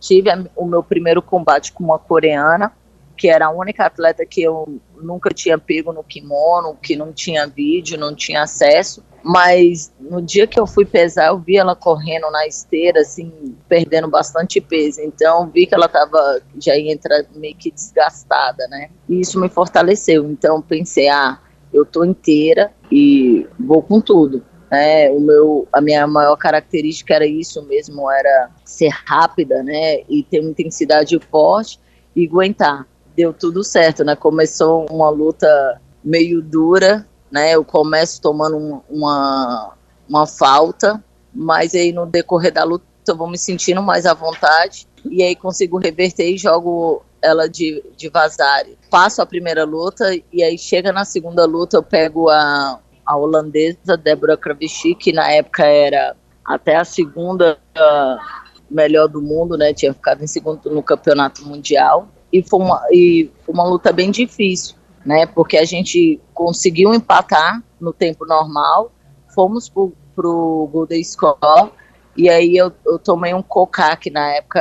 Tive 0.00 0.30
a, 0.30 0.44
o 0.56 0.66
meu 0.66 0.82
primeiro 0.82 1.22
combate 1.22 1.72
com 1.72 1.84
uma 1.84 1.98
coreana, 1.98 2.72
que 3.16 3.28
era 3.28 3.46
a 3.46 3.50
única 3.50 3.86
atleta 3.86 4.24
que 4.26 4.42
eu 4.42 4.80
nunca 5.00 5.30
tinha 5.30 5.58
pego 5.58 5.92
no 5.92 6.04
kimono, 6.04 6.76
que 6.80 6.94
não 6.94 7.12
tinha 7.12 7.46
vídeo, 7.46 7.98
não 7.98 8.14
tinha 8.14 8.42
acesso. 8.42 9.02
Mas 9.22 9.92
no 9.98 10.22
dia 10.22 10.46
que 10.46 10.58
eu 10.58 10.66
fui 10.66 10.84
pesar, 10.84 11.28
eu 11.28 11.38
vi 11.38 11.56
ela 11.56 11.74
correndo 11.74 12.30
na 12.30 12.46
esteira, 12.46 13.00
assim, 13.00 13.56
perdendo 13.68 14.08
bastante 14.08 14.60
peso. 14.60 15.00
Então, 15.00 15.50
vi 15.50 15.66
que 15.66 15.74
ela 15.74 15.88
tava, 15.88 16.40
já 16.60 16.76
ia 16.76 16.92
entrar 16.92 17.24
meio 17.34 17.56
que 17.56 17.72
desgastada, 17.72 18.68
né? 18.68 18.88
E 19.08 19.20
isso 19.20 19.40
me 19.40 19.48
fortaleceu. 19.48 20.30
Então, 20.30 20.62
pensei, 20.62 21.08
ah, 21.08 21.40
eu 21.72 21.84
tô 21.84 22.04
inteira 22.04 22.70
e 22.90 23.46
vou 23.58 23.82
com 23.82 24.00
tudo. 24.00 24.44
É, 24.70 25.10
o 25.10 25.20
meu, 25.20 25.68
a 25.72 25.80
minha 25.80 26.06
maior 26.06 26.36
característica 26.36 27.14
era 27.14 27.26
isso 27.26 27.62
mesmo, 27.62 28.10
era 28.10 28.50
ser 28.64 28.90
rápida, 29.06 29.62
né, 29.62 30.00
e 30.08 30.24
ter 30.24 30.40
uma 30.40 30.50
intensidade 30.50 31.18
forte 31.30 31.78
e 32.16 32.26
aguentar 32.26 32.86
deu 33.16 33.32
tudo 33.32 33.64
certo, 33.64 34.04
né? 34.04 34.14
Começou 34.14 34.86
uma 34.90 35.08
luta 35.08 35.80
meio 36.04 36.42
dura, 36.42 37.06
né? 37.30 37.54
Eu 37.54 37.64
começo 37.64 38.20
tomando 38.20 38.82
uma, 38.88 39.72
uma 40.08 40.26
falta, 40.26 41.02
mas 41.34 41.74
aí 41.74 41.92
no 41.92 42.04
decorrer 42.04 42.52
da 42.52 42.62
luta 42.62 42.84
eu 43.08 43.16
vou 43.16 43.28
me 43.28 43.38
sentindo 43.38 43.82
mais 43.82 44.04
à 44.04 44.12
vontade 44.12 44.86
e 45.04 45.22
aí 45.22 45.34
consigo 45.34 45.78
reverter 45.78 46.28
e 46.28 46.36
jogo 46.36 47.02
ela 47.22 47.48
de, 47.48 47.82
de 47.96 48.08
vazare. 48.08 48.76
Passo 48.90 49.22
a 49.22 49.26
primeira 49.26 49.64
luta 49.64 50.04
e 50.32 50.42
aí 50.42 50.58
chega 50.58 50.92
na 50.92 51.04
segunda 51.04 51.46
luta 51.46 51.76
eu 51.76 51.82
pego 51.82 52.28
a, 52.28 52.80
a 53.04 53.16
holandesa 53.16 53.96
Débora 53.96 54.36
Kravchik, 54.36 54.96
que 54.96 55.12
na 55.12 55.30
época 55.30 55.64
era 55.64 56.16
até 56.44 56.76
a 56.76 56.84
segunda 56.84 57.58
uh, 57.76 58.44
melhor 58.70 59.08
do 59.08 59.22
mundo, 59.22 59.56
né? 59.56 59.72
Tinha 59.72 59.94
ficado 59.94 60.22
em 60.22 60.26
segundo 60.26 60.70
no 60.70 60.82
campeonato 60.82 61.46
mundial 61.46 62.08
e 62.32 62.42
foi 62.42 62.60
uma, 62.60 62.82
e 62.90 63.30
foi 63.44 63.54
uma 63.54 63.64
luta 63.64 63.92
bem 63.92 64.10
difícil, 64.10 64.76
né? 65.04 65.26
Porque 65.26 65.56
a 65.56 65.64
gente 65.64 66.20
conseguiu 66.34 66.94
empatar 66.94 67.62
no 67.80 67.92
tempo 67.92 68.26
normal, 68.26 68.92
fomos 69.34 69.68
pro, 69.68 69.92
pro 70.14 70.68
Golden 70.72 71.02
Score, 71.02 71.70
e 72.16 72.28
aí 72.28 72.56
eu, 72.56 72.72
eu 72.84 72.98
tomei 72.98 73.34
um 73.34 73.42
cocaque 73.42 74.10
na 74.10 74.34
época, 74.34 74.60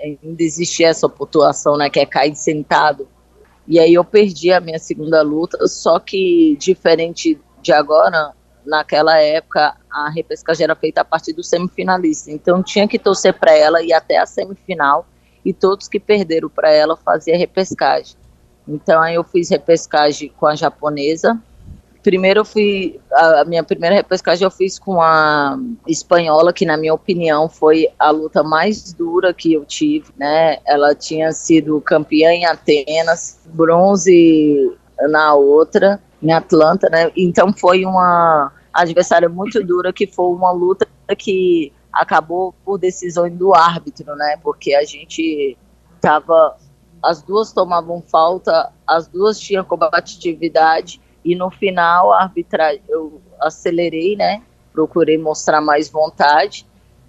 ainda 0.00 0.42
existia 0.42 0.88
essa 0.88 1.08
pontuação, 1.08 1.76
né? 1.76 1.90
Que 1.90 2.00
é 2.00 2.06
cair 2.06 2.36
sentado. 2.36 3.08
E 3.66 3.80
aí 3.80 3.94
eu 3.94 4.04
perdi 4.04 4.52
a 4.52 4.60
minha 4.60 4.78
segunda 4.78 5.22
luta, 5.22 5.66
só 5.66 5.98
que 5.98 6.56
diferente 6.60 7.40
de 7.60 7.72
agora, 7.72 8.32
naquela 8.64 9.18
época 9.18 9.76
a 9.90 10.08
repescagem 10.08 10.64
era 10.64 10.76
feita 10.76 11.00
a 11.00 11.04
partir 11.04 11.32
do 11.32 11.42
semifinalista, 11.42 12.30
então 12.30 12.62
tinha 12.62 12.86
que 12.86 12.98
torcer 12.98 13.34
para 13.34 13.52
ela 13.52 13.82
ir 13.82 13.92
até 13.92 14.18
a 14.18 14.26
semifinal 14.26 15.06
e 15.46 15.52
todos 15.52 15.86
que 15.86 16.00
perderam 16.00 16.48
para 16.48 16.72
ela 16.72 16.96
fazia 16.96 17.38
repescagem. 17.38 18.16
Então 18.66 19.00
aí 19.00 19.14
eu 19.14 19.22
fiz 19.22 19.48
repescagem 19.48 20.32
com 20.36 20.44
a 20.44 20.56
japonesa. 20.56 21.40
Primeiro 22.02 22.40
eu 22.40 22.44
fui 22.44 23.00
a, 23.12 23.44
minha 23.44 23.62
primeira 23.62 23.94
repescagem 23.94 24.44
eu 24.44 24.50
fiz 24.50 24.76
com 24.76 25.00
a 25.00 25.56
espanhola, 25.86 26.52
que 26.52 26.66
na 26.66 26.76
minha 26.76 26.92
opinião 26.92 27.48
foi 27.48 27.88
a 27.96 28.10
luta 28.10 28.42
mais 28.42 28.92
dura 28.92 29.32
que 29.32 29.52
eu 29.52 29.64
tive, 29.64 30.06
né? 30.16 30.58
Ela 30.66 30.96
tinha 30.96 31.30
sido 31.30 31.80
campeã 31.80 32.32
em 32.32 32.44
Atenas, 32.44 33.38
bronze 33.46 34.76
na 35.08 35.32
outra, 35.34 36.00
em 36.20 36.32
Atlanta, 36.32 36.88
né? 36.90 37.12
Então 37.16 37.52
foi 37.52 37.84
uma 37.84 38.52
adversária 38.72 39.28
muito 39.28 39.62
dura 39.64 39.92
que 39.92 40.08
foi 40.08 40.26
uma 40.26 40.50
luta 40.50 40.88
que 41.16 41.72
acabou 42.00 42.54
por 42.64 42.78
decisão 42.78 43.28
do 43.28 43.54
árbitro, 43.54 44.14
né? 44.16 44.38
Porque 44.42 44.74
a 44.74 44.84
gente 44.84 45.56
tava 46.00 46.56
as 47.02 47.22
duas 47.22 47.52
tomavam 47.52 48.02
falta, 48.02 48.72
as 48.86 49.06
duas 49.06 49.38
tinham 49.38 49.64
combatividade 49.64 51.00
e 51.24 51.36
no 51.36 51.50
final 51.50 52.12
a 52.12 52.22
arbitragem 52.22 52.82
eu 52.88 53.20
acelerei, 53.40 54.16
né? 54.16 54.42
Procurei 54.72 55.16
mostrar 55.16 55.60
mais 55.60 55.88
vontade 55.88 56.66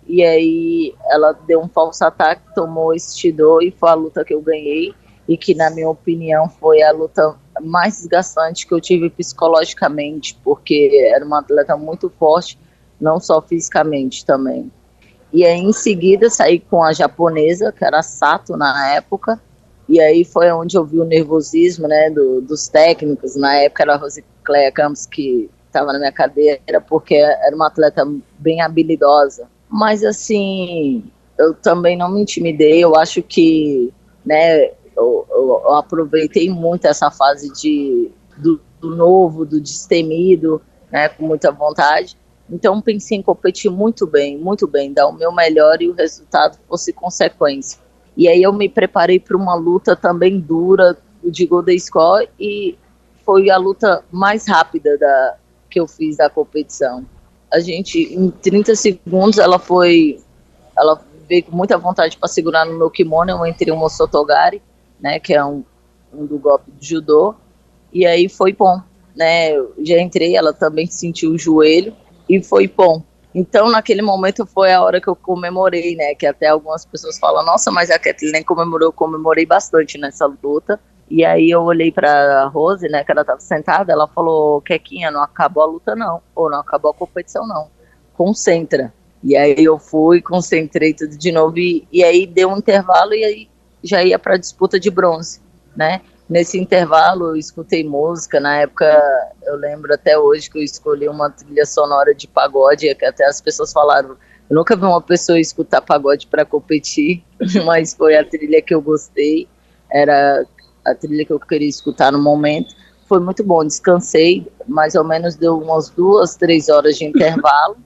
e 0.08 0.24
aí 0.24 0.96
ela 1.10 1.34
deu 1.34 1.62
um 1.62 1.68
falso 1.68 2.04
ataque, 2.06 2.42
tomou 2.56 2.94
esse 2.94 3.16
Tidô 3.16 3.62
e 3.62 3.72
foi 3.72 3.90
a 3.90 3.94
luta 3.94 4.24
que 4.24 4.34
eu 4.34 4.42
ganhei 4.42 4.94
e 5.28 5.38
que 5.38 5.54
na 5.54 5.70
minha 5.70 5.90
opinião 5.90 6.48
foi 6.48 6.82
a 6.82 6.92
luta 6.92 7.36
mais 7.62 7.98
desgastante 7.98 8.66
que 8.66 8.74
eu 8.74 8.80
tive 8.80 9.10
psicologicamente, 9.10 10.40
porque 10.44 11.12
era 11.14 11.26
uma 11.26 11.40
atleta 11.40 11.76
muito 11.76 12.10
forte, 12.10 12.58
não 13.00 13.20
só 13.20 13.42
fisicamente 13.42 14.26
também. 14.26 14.72
E 15.32 15.46
aí, 15.46 15.60
em 15.60 15.74
seguida, 15.74 16.30
saí 16.30 16.60
com 16.60 16.84
a 16.84 16.94
japonesa, 16.94 17.72
que 17.72 17.84
era 17.84 18.02
Sato 18.02 18.56
na 18.56 18.94
época. 18.94 19.40
E 19.90 20.00
aí 20.00 20.24
foi 20.24 20.52
onde 20.52 20.78
eu 20.78 20.84
vi 20.84 21.00
o 21.00 21.06
nervosismo 21.06 21.88
né, 21.88 22.10
do, 22.10 22.42
dos 22.42 22.68
técnicos. 22.68 23.36
Na 23.36 23.56
época 23.56 23.84
era 23.84 23.94
a 23.94 23.98
Rosicléia 23.98 24.72
Campos 24.72 25.06
que 25.06 25.50
estava 25.66 25.94
na 25.94 26.00
minha 26.00 26.12
cadeira, 26.12 26.82
porque 26.82 27.16
era 27.16 27.56
uma 27.56 27.68
atleta 27.68 28.06
bem 28.40 28.62
habilidosa. 28.62 29.48
Mas, 29.70 30.04
assim, 30.04 31.04
eu 31.38 31.54
também 31.54 31.98
não 31.98 32.10
me 32.10 32.22
intimidei. 32.22 32.84
Eu 32.84 32.96
acho 32.96 33.22
que 33.22 33.94
né, 34.26 34.66
eu, 34.96 35.26
eu, 35.30 35.62
eu 35.66 35.76
aproveitei 35.76 36.50
muito 36.50 36.86
essa 36.86 37.10
fase 37.12 37.52
de, 37.54 38.12
do, 38.38 38.60
do 38.82 38.96
novo, 38.96 39.46
do 39.46 39.62
destemido, 39.62 40.62
né, 40.92 41.10
com 41.10 41.26
muita 41.26 41.52
vontade. 41.52 42.18
Então 42.50 42.82
pensei 42.82 43.18
em 43.18 43.22
competir 43.22 43.70
muito 43.70 44.08
bem, 44.08 44.38
muito 44.38 44.68
bem, 44.68 44.94
dar 44.94 45.08
o 45.08 45.14
meu 45.14 45.32
melhor 45.32 45.82
e 45.82 45.90
o 45.90 45.94
resultado 45.94 46.58
fosse 46.68 46.94
consequência. 46.94 47.80
E 48.16 48.28
aí 48.28 48.42
eu 48.42 48.54
me 48.54 48.70
preparei 48.70 49.20
para 49.20 49.36
uma 49.36 49.54
luta 49.54 49.96
também 49.96 50.40
dura 50.40 50.98
de 51.24 51.46
Golden 51.46 51.78
Score 51.78 52.30
e 52.40 52.78
foi 53.26 53.50
a 53.50 53.58
luta 53.58 54.04
mais 54.10 54.48
rápida 54.48 54.98
da, 54.98 55.36
que 55.70 55.80
eu 55.80 55.88
fiz 55.88 56.18
da 56.18 56.30
competição. 56.30 57.06
A 57.52 57.60
gente, 57.60 58.00
em 58.00 58.30
30 58.30 58.76
segundos, 58.76 59.38
ela 59.38 59.60
foi. 59.60 60.20
Ela 60.78 61.02
veio 61.28 61.44
com 61.44 61.56
muita 61.56 61.78
vontade 61.78 62.18
para 62.18 62.28
segurar 62.28 62.66
no 62.66 62.78
meu 62.78 62.90
kimono. 62.90 63.32
Eu 63.32 63.46
entrei 63.46 63.74
um 63.74 63.90
Sotogari, 63.90 64.62
né, 65.00 65.20
que 65.20 65.34
é 65.34 65.44
um, 65.44 65.64
um 66.14 66.26
do 66.26 66.38
golpe 66.38 66.72
do 66.72 66.84
judô. 66.84 67.36
E 67.92 68.06
aí 68.06 68.28
foi 68.30 68.54
bom, 68.54 68.82
né? 69.16 69.54
Já 69.80 70.00
entrei, 70.00 70.36
ela 70.36 70.54
também 70.54 70.88
sentiu 70.88 71.32
o 71.32 71.38
joelho 71.38 71.94
e 72.30 72.42
foi 72.42 72.68
bom. 72.68 73.02
Então, 73.34 73.70
naquele 73.70 74.02
momento 74.02 74.46
foi 74.46 74.74
a 74.74 74.82
hora 74.82 75.00
que 75.00 75.08
eu 75.08 75.16
comemorei, 75.16 75.96
né? 75.96 76.16
Que 76.16 76.26
até 76.26 76.48
algumas 76.48 76.86
pessoas 76.86 77.20
falam, 77.20 77.46
nossa, 77.46 77.70
mas 77.70 77.92
a 77.92 78.00
Kathleen 78.00 78.44
comemorou, 78.44 78.88
eu 78.88 78.94
comemorei 78.94 79.46
bastante 79.46 79.98
nessa 79.98 80.26
luta. 80.26 80.80
E 81.10 81.24
aí 81.24 81.50
eu 81.50 81.62
olhei 81.62 81.92
pra 81.92 82.46
Rose, 82.48 82.88
né, 82.90 83.04
que 83.04 83.12
ela 83.12 83.24
tava 83.24 83.40
sentada, 83.40 83.94
ela 83.94 84.08
falou, 84.08 84.62
Kequinha, 84.62 85.10
não 85.10 85.22
acabou 85.22 85.64
a 85.64 85.66
luta 85.66 85.96
não, 85.96 86.22
ou 86.36 86.50
não 86.50 86.60
acabou 86.60 86.92
a 86.92 86.94
competição 86.94 87.48
não, 87.48 87.70
concentra. 88.14 88.94
E 89.24 89.36
aí 89.36 89.64
eu 89.64 89.80
fui, 89.80 90.22
concentrei 90.22 90.94
tudo 90.94 91.18
de 91.18 91.32
novo, 91.32 91.58
e, 91.58 91.88
e 91.92 92.04
aí 92.04 92.28
deu 92.28 92.50
um 92.50 92.58
intervalo 92.58 93.14
e 93.14 93.24
aí 93.24 93.50
já 93.82 94.04
ia 94.04 94.20
pra 94.20 94.36
disputa 94.36 94.78
de 94.80 94.92
bronze, 94.92 95.40
né. 95.76 96.02
Nesse 96.30 96.60
intervalo, 96.60 97.28
eu 97.28 97.36
escutei 97.38 97.86
música. 97.86 98.40
Na 98.40 98.58
época, 98.58 98.86
eu 99.44 99.56
lembro 99.56 99.94
até 99.94 100.18
hoje 100.18 100.50
que 100.50 100.58
eu 100.58 100.64
escolhi 100.64 101.08
uma 101.08 101.30
trilha 101.30 101.66
sonora 101.66 102.14
de 102.14 102.28
pagode, 102.28 102.94
que 102.96 103.06
até 103.06 103.26
as 103.26 103.40
pessoas 103.40 103.72
falaram. 103.72 104.18
Eu 104.50 104.56
nunca 104.56 104.76
vi 104.76 104.84
uma 104.84 105.02
pessoa 105.02 105.40
escutar 105.40 105.82
pagode 105.82 106.28
para 106.28 106.44
competir, 106.44 107.24
mas 107.66 107.94
foi 107.94 108.18
a 108.18 108.26
trilha 108.26 108.62
que 108.62 108.74
eu 108.74 108.82
gostei. 108.82 109.48
Era 109.90 110.46
a 110.84 110.94
trilha 110.94 111.26
que 111.26 111.32
eu 111.32 111.40
queria 111.40 111.70
escutar 111.70 112.12
no 112.12 112.22
momento. 112.22 112.76
Foi 113.08 113.22
muito 113.22 113.42
bom, 113.42 113.64
descansei, 113.64 114.46
mais 114.68 114.96
ou 114.96 115.04
menos 115.06 115.36
deu 115.36 115.58
umas 115.58 115.90
duas, 115.90 116.36
três 116.36 116.68
horas 116.68 116.98
de 116.98 117.06
intervalo. 117.06 117.78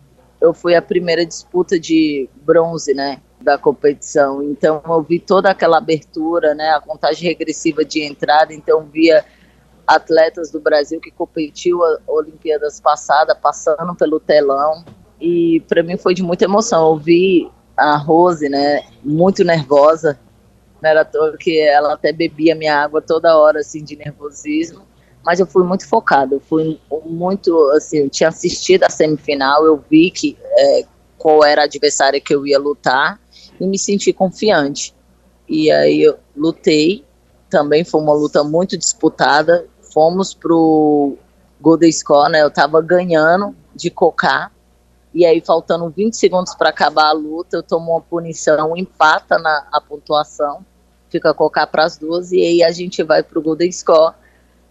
Eu 0.41 0.51
fui 0.51 0.73
a 0.73 0.81
primeira 0.81 1.23
disputa 1.23 1.79
de 1.79 2.27
bronze, 2.43 2.95
né? 2.95 3.21
Da 3.41 3.57
competição. 3.57 4.41
Então 4.43 4.81
eu 4.85 5.01
vi 5.01 5.19
toda 5.19 5.49
aquela 5.49 5.77
abertura, 5.77 6.53
né, 6.53 6.69
a 6.71 6.81
contagem 6.81 7.27
regressiva 7.27 7.83
de 7.83 8.03
entrada, 8.03 8.53
então 8.53 8.83
via 8.83 9.25
atletas 9.85 10.51
do 10.51 10.59
Brasil 10.59 11.01
que 11.01 11.11
competiu 11.11 11.83
a 11.83 11.99
Olimpíadas 12.07 12.79
passada, 12.79 13.35
passando 13.35 13.93
pelo 13.95 14.19
telão. 14.19 14.85
E 15.19 15.59
para 15.67 15.83
mim 15.83 15.97
foi 15.97 16.13
de 16.13 16.23
muita 16.23 16.45
emoção. 16.45 16.91
Eu 16.91 16.97
vi 16.97 17.51
a 17.75 17.97
Rose, 17.97 18.47
né, 18.47 18.83
muito 19.03 19.43
nervosa. 19.43 20.19
Não 20.81 20.89
era 20.89 21.05
toa 21.05 21.37
que 21.37 21.59
ela 21.59 21.93
até 21.93 22.11
bebia 22.11 22.55
minha 22.55 22.75
água 22.75 23.01
toda 23.01 23.37
hora, 23.37 23.59
assim, 23.59 23.83
de 23.83 23.95
nervosismo. 23.95 24.81
Mas 25.23 25.39
eu 25.39 25.45
fui 25.45 25.63
muito 25.63 25.87
focada, 25.87 26.33
eu 26.35 26.39
fui 26.39 26.79
muito, 27.05 27.55
assim, 27.75 27.99
eu 27.99 28.09
tinha 28.09 28.29
assistido 28.29 28.83
a 28.83 28.89
semifinal, 28.89 29.63
eu 29.63 29.83
vi 29.87 30.09
que 30.09 30.35
é, 30.57 30.83
qual 31.15 31.43
era 31.45 31.61
a 31.61 31.65
adversária 31.65 32.19
que 32.19 32.33
eu 32.33 32.47
ia 32.47 32.57
lutar 32.57 33.19
e 33.63 33.67
me 33.67 33.77
senti 33.77 34.11
confiante. 34.11 34.93
E 35.47 35.71
aí 35.71 36.01
eu 36.01 36.17
lutei, 36.35 37.05
também 37.49 37.83
foi 37.83 38.01
uma 38.01 38.13
luta 38.13 38.43
muito 38.43 38.77
disputada. 38.77 39.67
Fomos 39.93 40.33
pro 40.33 41.17
Golden 41.59 41.91
Score, 41.91 42.31
né? 42.31 42.41
Eu 42.41 42.49
tava 42.49 42.81
ganhando 42.81 43.55
de 43.75 43.89
cocar. 43.89 44.51
E 45.13 45.25
aí, 45.25 45.41
faltando 45.41 45.89
20 45.89 46.15
segundos 46.15 46.55
para 46.55 46.69
acabar 46.69 47.09
a 47.09 47.11
luta, 47.11 47.57
eu 47.57 47.63
tomo 47.63 47.91
uma 47.91 48.01
punição, 48.01 48.77
empata 48.77 49.37
na 49.37 49.67
a 49.69 49.81
pontuação, 49.81 50.65
fica 51.09 51.33
cocar 51.33 51.67
para 51.67 51.83
as 51.83 51.97
duas, 51.97 52.31
e 52.31 52.41
aí 52.41 52.63
a 52.63 52.71
gente 52.71 53.03
vai 53.03 53.21
pro 53.21 53.41
Golden 53.41 53.69
Score, 53.69 54.15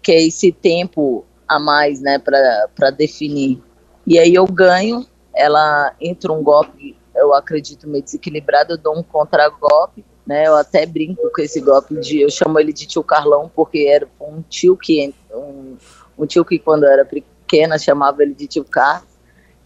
que 0.03 0.11
é 0.11 0.23
esse 0.23 0.51
tempo 0.51 1.27
a 1.47 1.59
mais, 1.59 2.01
né, 2.01 2.19
para 2.19 2.91
definir. 2.91 3.63
E 4.07 4.19
aí 4.19 4.35
eu 4.35 4.47
ganho, 4.47 5.07
ela 5.35 5.93
entra 6.01 6.33
um 6.33 6.43
golpe, 6.43 6.97
eu 7.21 7.35
acredito 7.35 7.89
meio 7.89 8.03
desequilibrado, 8.03 8.73
eu 8.75 8.79
dou 8.79 8.99
um 8.99 9.03
contra-golpe, 9.03 10.05
né? 10.27 10.47
Eu 10.47 10.57
até 10.57 10.87
brinco 10.87 11.31
com 11.35 11.43
esse 11.43 11.61
golpe 11.61 11.99
de, 12.01 12.21
eu 12.21 12.31
chamo 12.31 12.59
ele 12.59 12.73
de 12.73 12.87
tio 12.87 13.03
Carlão 13.03 13.51
porque 13.55 13.87
era 13.89 14.09
um 14.21 14.43
tio 14.43 14.77
que 14.77 15.15
um, 15.33 15.77
um 16.19 16.27
tio 16.27 16.45
que 16.45 16.59
quando 16.59 16.85
eu 16.85 16.91
era 16.91 17.05
pequena 17.05 17.79
chamava 17.79 18.23
ele 18.23 18.35
de 18.35 18.47
tio 18.47 18.65
Carlos. 18.65 19.11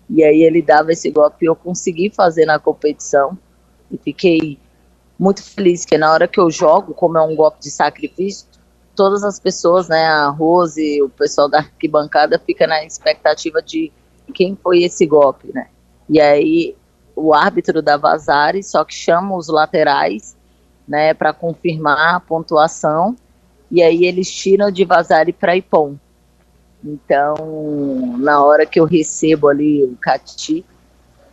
E 0.08 0.22
aí 0.22 0.42
ele 0.42 0.60
dava 0.60 0.92
esse 0.92 1.10
golpe 1.10 1.44
e 1.44 1.48
eu 1.48 1.56
consegui 1.56 2.10
fazer 2.10 2.44
na 2.44 2.58
competição 2.58 3.38
e 3.90 3.96
fiquei 3.96 4.58
muito 5.18 5.42
feliz 5.42 5.84
que 5.84 5.96
na 5.96 6.12
hora 6.12 6.28
que 6.28 6.40
eu 6.40 6.50
jogo, 6.50 6.92
como 6.92 7.16
é 7.16 7.22
um 7.22 7.34
golpe 7.34 7.60
de 7.60 7.70
sacrifício, 7.70 8.46
todas 8.94 9.22
as 9.22 9.40
pessoas, 9.40 9.88
né, 9.88 10.04
a 10.06 10.28
Rose, 10.28 11.02
o 11.02 11.08
pessoal 11.08 11.48
da 11.48 11.58
arquibancada 11.58 12.38
fica 12.38 12.66
na 12.66 12.84
expectativa 12.84 13.62
de 13.62 13.92
quem 14.32 14.56
foi 14.56 14.82
esse 14.82 15.06
golpe, 15.06 15.52
né? 15.52 15.68
E 16.08 16.20
aí 16.20 16.76
o 17.16 17.32
árbitro 17.34 17.80
da 17.80 17.96
Vazare 17.96 18.62
só 18.62 18.84
que 18.84 18.94
chama 18.94 19.36
os 19.36 19.48
laterais, 19.48 20.36
né, 20.86 21.14
para 21.14 21.32
confirmar 21.32 22.16
a 22.16 22.20
pontuação, 22.20 23.16
e 23.70 23.82
aí 23.82 24.04
eles 24.04 24.30
tiram 24.30 24.70
de 24.70 24.84
Vazare 24.84 25.32
para 25.32 25.56
Ipom. 25.56 25.96
Então, 26.84 28.16
na 28.18 28.44
hora 28.44 28.66
que 28.66 28.78
eu 28.78 28.84
recebo 28.84 29.48
ali 29.48 29.82
o 29.82 29.96
Cati, 29.96 30.64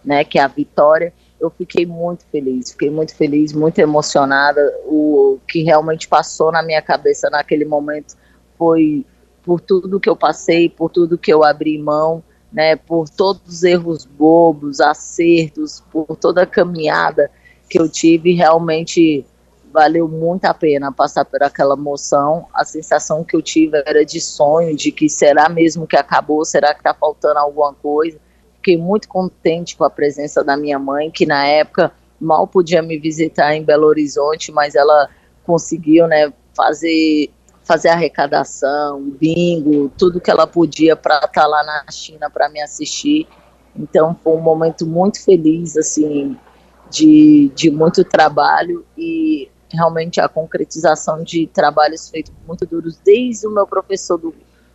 né, 0.03 0.23
que 0.23 0.39
é 0.39 0.41
a 0.41 0.47
vitória, 0.47 1.13
eu 1.39 1.49
fiquei 1.49 1.85
muito 1.85 2.23
feliz, 2.31 2.71
fiquei 2.71 2.89
muito 2.89 3.15
feliz, 3.15 3.51
muito 3.51 3.79
emocionada. 3.79 4.61
O 4.85 5.39
que 5.47 5.63
realmente 5.63 6.07
passou 6.07 6.51
na 6.51 6.61
minha 6.61 6.81
cabeça 6.81 7.29
naquele 7.29 7.65
momento 7.65 8.15
foi 8.57 9.05
por 9.43 9.59
tudo 9.59 9.99
que 9.99 10.07
eu 10.07 10.15
passei, 10.15 10.69
por 10.69 10.89
tudo 10.89 11.17
que 11.17 11.33
eu 11.33 11.43
abri 11.43 11.77
mão, 11.79 12.23
né, 12.51 12.75
por 12.75 13.09
todos 13.09 13.41
os 13.47 13.63
erros 13.63 14.05
bobos, 14.05 14.81
acertos, 14.81 15.83
por 15.91 16.17
toda 16.17 16.43
a 16.43 16.45
caminhada 16.45 17.31
que 17.69 17.79
eu 17.79 17.87
tive, 17.87 18.33
realmente 18.33 19.25
valeu 19.71 20.07
muito 20.07 20.45
a 20.45 20.53
pena 20.53 20.91
passar 20.91 21.23
por 21.23 21.41
aquela 21.41 21.75
moção. 21.75 22.45
A 22.53 22.65
sensação 22.65 23.23
que 23.23 23.35
eu 23.35 23.41
tive 23.41 23.81
era 23.85 24.05
de 24.05 24.19
sonho, 24.19 24.75
de 24.75 24.91
que 24.91 25.09
será 25.09 25.47
mesmo 25.47 25.87
que 25.87 25.95
acabou, 25.95 26.43
será 26.43 26.73
que 26.73 26.81
está 26.81 26.93
faltando 26.93 27.39
alguma 27.39 27.73
coisa. 27.73 28.19
Fiquei 28.57 28.77
muito 28.77 29.07
contente 29.07 29.75
com 29.75 29.83
a 29.83 29.89
presença 29.89 30.43
da 30.43 30.57
minha 30.57 30.77
mãe, 30.77 31.09
que 31.09 31.25
na 31.25 31.47
época 31.47 31.91
mal 32.19 32.45
podia 32.45 32.81
me 32.81 32.97
visitar 32.97 33.55
em 33.55 33.63
Belo 33.63 33.87
Horizonte, 33.87 34.51
mas 34.51 34.75
ela 34.75 35.09
conseguiu, 35.43 36.07
né, 36.07 36.31
fazer 36.53 37.31
fazer 37.63 37.89
arrecadação, 37.89 39.01
bingo, 39.19 39.91
tudo 39.97 40.19
que 40.19 40.31
ela 40.31 40.47
podia 40.47 40.95
para 40.95 41.17
estar 41.17 41.27
tá 41.27 41.47
lá 41.47 41.63
na 41.63 41.91
China 41.91 42.29
para 42.29 42.49
me 42.49 42.61
assistir. 42.61 43.27
Então 43.75 44.15
foi 44.23 44.33
um 44.33 44.41
momento 44.41 44.85
muito 44.85 45.23
feliz, 45.23 45.77
assim, 45.77 46.37
de, 46.89 47.51
de 47.55 47.69
muito 47.71 48.03
trabalho 48.03 48.85
e 48.97 49.49
realmente 49.71 50.19
a 50.19 50.27
concretização 50.27 51.23
de 51.23 51.47
trabalhos 51.47 52.09
feitos 52.09 52.33
muito 52.45 52.65
duros, 52.65 52.99
desde 53.05 53.47
o 53.47 53.51
meu 53.51 53.65
professor 53.65 54.17
do, 54.17 54.33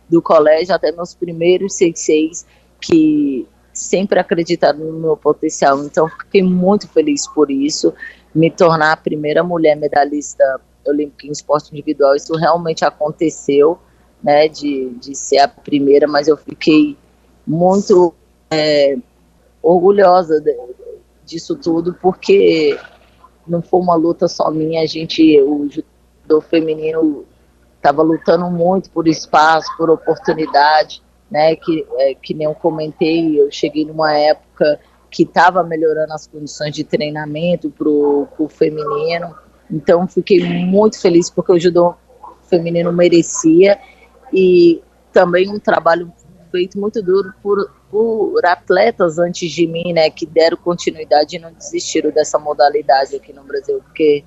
do 0.09 0.21
colégio 0.21 0.73
até 0.73 0.91
meus 0.91 1.13
primeiros 1.13 1.75
seis 1.75 1.99
seis, 1.99 2.45
que 2.81 3.47
sempre 3.71 4.19
acreditaram 4.19 4.79
no 4.79 4.99
meu 4.99 5.15
potencial. 5.15 5.83
Então, 5.83 6.07
fiquei 6.07 6.41
muito 6.41 6.87
feliz 6.87 7.27
por 7.27 7.51
isso. 7.51 7.93
Me 8.33 8.49
tornar 8.49 8.93
a 8.93 8.97
primeira 8.97 9.43
mulher 9.43 9.75
medalhista 9.75 10.59
olímpica 10.89 11.27
em 11.27 11.31
esporte 11.31 11.71
individual, 11.71 12.15
isso 12.15 12.35
realmente 12.35 12.83
aconteceu, 12.85 13.77
né, 14.23 14.47
de, 14.47 14.89
de 14.99 15.15
ser 15.15 15.39
a 15.39 15.47
primeira, 15.47 16.07
mas 16.07 16.27
eu 16.27 16.37
fiquei 16.37 16.97
muito 17.45 18.13
é, 18.49 18.97
orgulhosa 19.61 20.41
de, 20.41 20.55
disso 21.25 21.55
tudo, 21.55 21.93
porque 22.01 22.77
não 23.47 23.61
foi 23.61 23.79
uma 23.79 23.95
luta 23.95 24.27
só 24.27 24.49
minha, 24.51 24.81
a 24.81 24.85
gente, 24.85 25.39
o 25.41 25.69
judô 25.69 26.41
feminino 26.41 27.25
estava 27.75 28.01
lutando 28.01 28.49
muito 28.49 28.89
por 28.89 29.07
espaço, 29.07 29.69
por 29.77 29.89
oportunidade, 29.89 31.01
né, 31.29 31.55
que, 31.55 31.85
é, 31.97 32.15
que 32.15 32.33
nem 32.33 32.45
eu 32.45 32.55
comentei, 32.55 33.39
eu 33.39 33.51
cheguei 33.51 33.85
numa 33.85 34.13
época 34.17 34.79
que 35.09 35.23
estava 35.23 35.63
melhorando 35.63 36.13
as 36.13 36.27
condições 36.27 36.73
de 36.73 36.83
treinamento 36.83 37.69
para 37.69 37.87
o 37.87 38.47
feminino, 38.49 39.35
então 39.69 40.07
fiquei 40.07 40.43
muito 40.43 40.99
feliz 40.99 41.29
porque 41.29 41.51
o 41.51 41.59
judô 41.59 41.95
feminino 42.49 42.91
merecia 42.91 43.79
e 44.33 44.81
também 45.11 45.49
um 45.49 45.59
trabalho 45.59 46.11
feito 46.51 46.79
muito 46.79 47.01
duro 47.01 47.33
por, 47.41 47.71
por 47.89 48.45
atletas 48.45 49.19
antes 49.19 49.51
de 49.51 49.67
mim, 49.67 49.93
né, 49.93 50.09
que 50.09 50.25
deram 50.25 50.57
continuidade 50.57 51.35
e 51.35 51.39
não 51.39 51.51
desistiram 51.51 52.11
dessa 52.11 52.39
modalidade 52.39 53.15
aqui 53.15 53.33
no 53.33 53.43
Brasil, 53.43 53.81
porque 53.83 54.23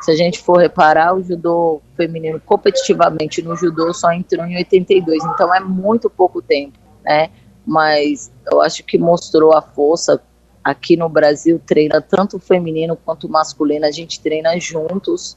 se 0.00 0.10
a 0.10 0.14
gente 0.14 0.38
for 0.38 0.58
reparar, 0.58 1.14
o 1.14 1.22
judô 1.22 1.80
feminino 1.96 2.40
competitivamente 2.40 3.42
no 3.42 3.56
judô 3.56 3.92
só 3.94 4.12
entrou 4.12 4.44
em 4.44 4.56
82, 4.56 5.24
então 5.24 5.54
é 5.54 5.60
muito 5.60 6.10
pouco 6.10 6.42
tempo, 6.42 6.78
né? 7.02 7.30
Mas 7.66 8.30
eu 8.50 8.60
acho 8.60 8.84
que 8.84 8.98
mostrou 8.98 9.54
a 9.54 9.62
força 9.62 10.22
aqui 10.66 10.96
no 10.96 11.08
Brasil 11.08 11.60
treina 11.64 12.00
tanto 12.00 12.38
o 12.38 12.40
feminino 12.40 12.96
quanto 12.96 13.28
o 13.28 13.30
masculino, 13.30 13.86
a 13.86 13.90
gente 13.92 14.20
treina 14.20 14.58
juntos, 14.58 15.36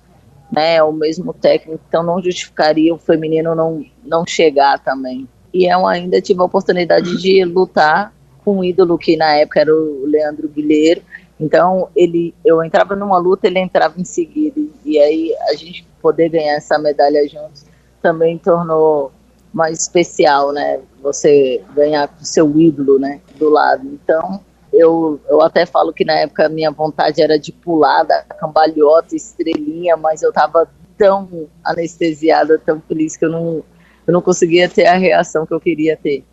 né? 0.52 0.82
O 0.82 0.92
mesmo 0.92 1.34
técnico, 1.34 1.80
então 1.88 2.02
não 2.02 2.22
justificaria 2.22 2.94
o 2.94 2.98
feminino 2.98 3.54
não 3.54 3.86
não 4.04 4.26
chegar 4.26 4.80
também 4.80 5.28
e 5.54 5.72
eu 5.72 5.86
ainda 5.86 6.20
tive 6.20 6.42
a 6.42 6.46
oportunidade 6.46 7.18
de 7.18 7.44
lutar 7.46 8.14
com 8.44 8.58
um 8.58 8.64
ídolo 8.64 8.98
que 8.98 9.16
na 9.16 9.36
época 9.36 9.62
era 9.62 9.74
o 9.74 10.06
Leandro 10.06 10.48
Guilherme. 10.48 11.04
Então 11.40 11.90
ele, 11.96 12.34
eu 12.44 12.64
entrava 12.64 12.96
numa 12.96 13.18
luta, 13.18 13.48
ele 13.48 13.60
entrava 13.60 14.00
em 14.00 14.04
seguida 14.04 14.60
e 14.84 15.00
aí 15.00 15.36
a 15.50 15.54
gente 15.54 15.86
poder 16.02 16.30
ganhar 16.30 16.56
essa 16.56 16.78
medalha 16.78 17.28
juntos 17.28 17.66
também 18.02 18.38
tornou 18.38 19.12
mais 19.54 19.80
especial, 19.82 20.52
né? 20.52 20.80
Você 21.02 21.62
ganhar 21.76 22.08
com 22.08 22.24
seu 22.24 22.60
ídolo, 22.60 23.00
né, 23.00 23.20
do 23.38 23.50
lado. 23.50 23.86
Então 23.88 24.42
eu, 24.80 25.20
eu 25.28 25.42
até 25.42 25.66
falo 25.66 25.94
que 25.94 26.06
na 26.06 26.14
época 26.14 26.46
a 26.46 26.50
minha 26.50 26.72
vontade 26.72 27.22
era 27.22 27.38
de 27.38 27.52
pular 27.52 28.04
da 28.04 28.22
cambalhota, 28.24 29.16
estrelinha, 29.16 29.98
mas 29.98 30.22
eu 30.22 30.32
tava 30.32 30.70
tão 30.98 31.48
anestesiada, 31.64 32.58
tão 32.58 32.82
feliz 32.82 33.16
que 33.18 33.26
eu 33.26 33.30
não 33.30 33.64
eu 34.08 34.14
não 34.14 34.22
conseguia 34.24 34.68
ter 34.68 34.88
a 34.88 34.98
reação 34.98 35.46
que 35.46 35.54
eu 35.54 35.60
queria 35.60 35.96
ter. 35.96 36.24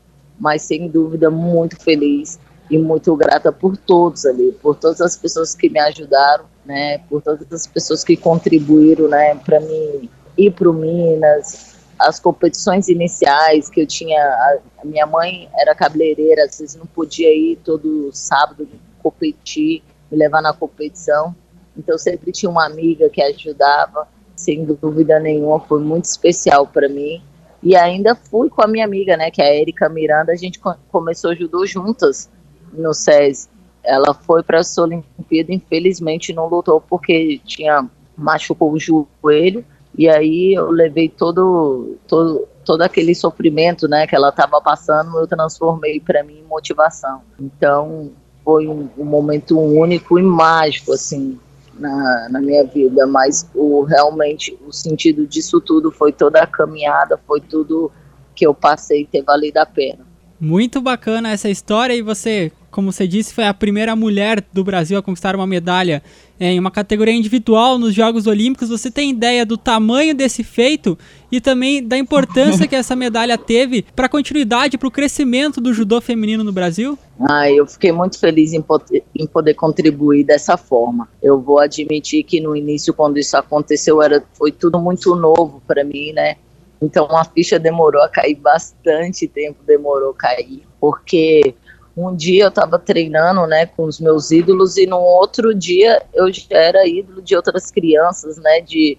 Mas 0.40 0.62
sem 0.62 0.88
dúvida, 0.88 1.30
muito 1.30 1.78
feliz 1.78 2.38
e 2.70 2.78
muito 2.78 3.14
grata 3.14 3.52
por 3.52 3.76
todos 3.76 4.24
ali, 4.24 4.50
por 4.62 4.74
todas 4.76 5.00
as 5.02 5.14
pessoas 5.14 5.54
que 5.54 5.68
me 5.68 5.78
ajudaram, 5.78 6.46
né, 6.64 6.98
por 7.08 7.20
todas 7.20 7.46
as 7.52 7.66
pessoas 7.66 8.02
que 8.02 8.16
contribuíram, 8.16 9.08
né, 9.08 9.34
para 9.34 9.60
mim 9.60 10.08
ir 10.38 10.50
para 10.52 10.70
o 10.70 10.72
Minas, 10.72 11.75
as 11.98 12.20
competições 12.20 12.88
iniciais 12.88 13.68
que 13.68 13.80
eu 13.80 13.86
tinha, 13.86 14.20
a, 14.20 14.58
a, 14.82 14.84
minha 14.84 15.06
mãe 15.06 15.48
era 15.56 15.74
cabeleireira, 15.74 16.44
às 16.44 16.58
vezes 16.58 16.76
não 16.76 16.86
podia 16.86 17.32
ir 17.34 17.56
todo 17.64 18.10
sábado 18.12 18.68
competir, 19.02 19.82
me 20.10 20.18
levar 20.18 20.42
na 20.42 20.52
competição, 20.52 21.34
então 21.76 21.96
sempre 21.96 22.32
tinha 22.32 22.50
uma 22.50 22.66
amiga 22.66 23.08
que 23.08 23.22
ajudava, 23.22 24.08
sem 24.34 24.64
dúvida 24.64 25.18
nenhuma, 25.18 25.60
foi 25.60 25.80
muito 25.80 26.04
especial 26.04 26.66
para 26.66 26.88
mim 26.88 27.22
e 27.62 27.74
ainda 27.74 28.14
fui 28.14 28.48
com 28.50 28.62
a 28.62 28.66
minha 28.66 28.84
amiga, 28.84 29.16
né, 29.16 29.30
que 29.30 29.40
é 29.40 29.46
a 29.46 29.54
Erika 29.56 29.88
Miranda, 29.88 30.32
a 30.32 30.36
gente 30.36 30.60
começou 30.90 31.34
judô 31.34 31.66
juntas 31.66 32.30
no 32.72 32.92
SES. 32.92 33.48
Ela 33.82 34.12
foi 34.12 34.42
para 34.42 34.58
essa 34.58 34.82
Olimpíada, 34.82 35.52
infelizmente 35.52 36.32
não 36.32 36.48
lutou 36.48 36.80
porque 36.80 37.40
tinha 37.44 37.88
machucou 38.16 38.72
o 38.72 38.78
joelho. 38.78 39.64
E 39.96 40.08
aí 40.08 40.54
eu 40.54 40.70
levei 40.70 41.08
todo, 41.08 41.96
todo 42.06 42.46
todo 42.66 42.82
aquele 42.82 43.14
sofrimento, 43.14 43.86
né, 43.86 44.06
que 44.06 44.14
ela 44.14 44.28
estava 44.28 44.60
passando, 44.60 45.16
eu 45.16 45.26
transformei 45.26 46.00
para 46.00 46.24
mim 46.24 46.40
em 46.40 46.42
motivação. 46.42 47.22
Então, 47.40 48.10
foi 48.44 48.66
um, 48.66 48.88
um, 48.98 49.04
momento 49.04 49.58
único 49.58 50.18
e 50.18 50.22
mágico, 50.22 50.92
assim, 50.92 51.38
na, 51.78 52.28
na 52.28 52.40
minha 52.40 52.64
vida, 52.64 53.06
mas 53.06 53.48
o 53.54 53.82
realmente 53.84 54.58
o 54.66 54.72
sentido 54.72 55.26
disso 55.26 55.60
tudo 55.60 55.92
foi 55.92 56.12
toda 56.12 56.42
a 56.42 56.46
caminhada, 56.46 57.18
foi 57.26 57.40
tudo 57.40 57.90
que 58.34 58.44
eu 58.44 58.52
passei 58.52 59.06
ter 59.06 59.22
valido 59.22 59.58
a 59.58 59.66
pena. 59.66 60.04
Muito 60.38 60.80
bacana 60.82 61.30
essa 61.30 61.48
história 61.48 61.94
e 61.94 62.02
você, 62.02 62.52
como 62.76 62.92
você 62.92 63.08
disse, 63.08 63.32
foi 63.32 63.46
a 63.46 63.54
primeira 63.54 63.96
mulher 63.96 64.44
do 64.52 64.62
Brasil 64.62 64.98
a 64.98 65.02
conquistar 65.02 65.34
uma 65.34 65.46
medalha 65.46 66.02
em 66.38 66.60
uma 66.60 66.70
categoria 66.70 67.14
individual 67.14 67.78
nos 67.78 67.94
Jogos 67.94 68.26
Olímpicos. 68.26 68.68
Você 68.68 68.90
tem 68.90 69.12
ideia 69.12 69.46
do 69.46 69.56
tamanho 69.56 70.14
desse 70.14 70.44
feito 70.44 70.98
e 71.32 71.40
também 71.40 71.82
da 71.82 71.96
importância 71.96 72.66
que 72.68 72.76
essa 72.76 72.94
medalha 72.94 73.38
teve 73.38 73.80
para 73.96 74.04
a 74.04 74.08
continuidade, 74.10 74.76
para 74.76 74.88
o 74.88 74.90
crescimento 74.90 75.58
do 75.58 75.72
judô 75.72 76.02
feminino 76.02 76.44
no 76.44 76.52
Brasil? 76.52 76.98
Ah, 77.18 77.50
eu 77.50 77.66
fiquei 77.66 77.92
muito 77.92 78.20
feliz 78.20 78.52
em 78.52 78.60
poder, 78.60 79.02
em 79.18 79.26
poder 79.26 79.54
contribuir 79.54 80.24
dessa 80.24 80.58
forma. 80.58 81.08
Eu 81.22 81.40
vou 81.40 81.58
admitir 81.58 82.24
que 82.24 82.42
no 82.42 82.54
início, 82.54 82.92
quando 82.92 83.16
isso 83.16 83.38
aconteceu, 83.38 84.02
era, 84.02 84.22
foi 84.34 84.52
tudo 84.52 84.78
muito 84.78 85.16
novo 85.16 85.62
para 85.66 85.82
mim, 85.82 86.12
né? 86.12 86.36
Então 86.82 87.06
a 87.10 87.24
ficha 87.24 87.58
demorou 87.58 88.02
a 88.02 88.08
cair 88.10 88.34
bastante 88.34 89.26
tempo, 89.26 89.64
demorou 89.66 90.10
a 90.10 90.14
cair, 90.14 90.62
porque 90.78 91.54
um 91.96 92.14
dia 92.14 92.44
eu 92.44 92.48
estava 92.48 92.78
treinando, 92.78 93.46
né, 93.46 93.64
com 93.66 93.84
os 93.84 93.98
meus 93.98 94.30
ídolos 94.30 94.76
e 94.76 94.86
no 94.86 94.98
outro 94.98 95.54
dia 95.54 96.02
eu 96.12 96.30
já 96.30 96.44
era 96.50 96.86
ídolo 96.86 97.22
de 97.22 97.34
outras 97.34 97.70
crianças, 97.70 98.36
né, 98.36 98.60
de 98.60 98.98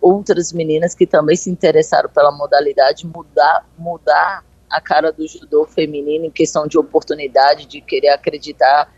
outras 0.00 0.52
meninas 0.52 0.94
que 0.94 1.06
também 1.06 1.36
se 1.36 1.50
interessaram 1.50 2.08
pela 2.08 2.32
modalidade, 2.32 3.06
mudar, 3.06 3.66
mudar 3.76 4.44
a 4.70 4.80
cara 4.80 5.12
do 5.12 5.26
judô 5.28 5.66
feminino 5.66 6.24
em 6.24 6.30
questão 6.30 6.66
de 6.66 6.78
oportunidade, 6.78 7.66
de 7.66 7.80
querer 7.80 8.10
acreditar, 8.10 8.90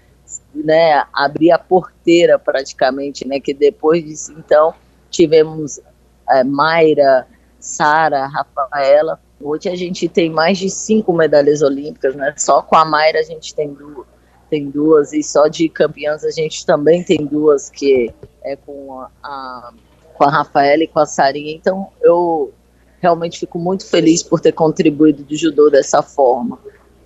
né, 0.54 1.04
abrir 1.12 1.50
a 1.50 1.58
porteira 1.58 2.38
praticamente, 2.38 3.26
né, 3.26 3.40
que 3.40 3.52
depois 3.52 4.04
disso 4.04 4.32
então 4.38 4.72
tivemos 5.10 5.80
é, 6.28 6.44
Mayra, 6.44 7.26
Sara, 7.58 8.26
Rafaela. 8.26 9.20
Hoje 9.42 9.68
a 9.68 9.74
gente 9.74 10.08
tem 10.08 10.28
mais 10.28 10.58
de 10.58 10.68
cinco 10.68 11.12
medalhas 11.12 11.62
olímpicas, 11.62 12.14
né? 12.14 12.34
Só 12.36 12.60
com 12.60 12.76
a 12.76 12.84
Mayra 12.84 13.20
a 13.20 13.22
gente 13.22 13.54
tem 13.54 13.72
duas, 13.72 14.06
tem 14.50 14.68
duas 14.68 15.12
e 15.12 15.22
só 15.22 15.48
de 15.48 15.68
campeãs 15.68 16.24
a 16.24 16.30
gente 16.30 16.66
também 16.66 17.02
tem 17.02 17.24
duas 17.24 17.70
que 17.70 18.12
é 18.44 18.56
com 18.56 19.00
a, 19.00 19.10
a 19.22 19.72
com 20.20 20.24
a 20.24 20.30
Rafaela 20.30 20.84
e 20.84 20.86
com 20.86 20.98
a 20.98 21.06
Sarinha. 21.06 21.54
Então 21.54 21.88
eu 22.02 22.52
realmente 23.00 23.40
fico 23.40 23.58
muito 23.58 23.86
feliz 23.86 24.22
por 24.22 24.38
ter 24.38 24.52
contribuído 24.52 25.22
do 25.22 25.34
judô 25.34 25.70
dessa 25.70 26.02
forma, 26.02 26.58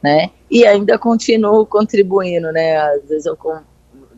né? 0.02 0.32
E 0.50 0.66
ainda 0.66 0.98
continuo 0.98 1.64
contribuindo, 1.64 2.50
né? 2.50 2.76
Às 2.76 3.08
vezes 3.08 3.26
eu 3.26 3.38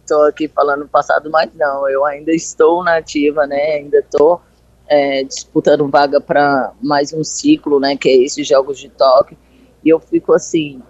estou 0.01 0.25
aqui 0.25 0.49
falando 0.49 0.89
passado, 0.89 1.29
mas 1.31 1.51
não, 1.55 1.87
eu 1.87 2.07
ainda 2.07 2.33
estou 2.33 2.83
na 2.83 2.97
ativa, 2.97 3.47
né? 3.47 3.75
Ainda 3.75 3.99
estou 3.99 4.41
é, 4.88 5.25
disputando 5.25 5.88
vaga 5.88 6.20
para 6.20 6.72
mais 6.83 7.12
um 7.12 7.25
ciclo, 7.25 7.81
né, 7.81 7.96
que 7.96 8.09
é 8.09 8.16
esses 8.22 8.46
Jogos 8.46 8.79
de 8.79 8.88
Tóquio, 8.88 9.37
e 9.85 9.88
eu 9.88 10.01
fico 10.01 10.33
assim 10.33 10.83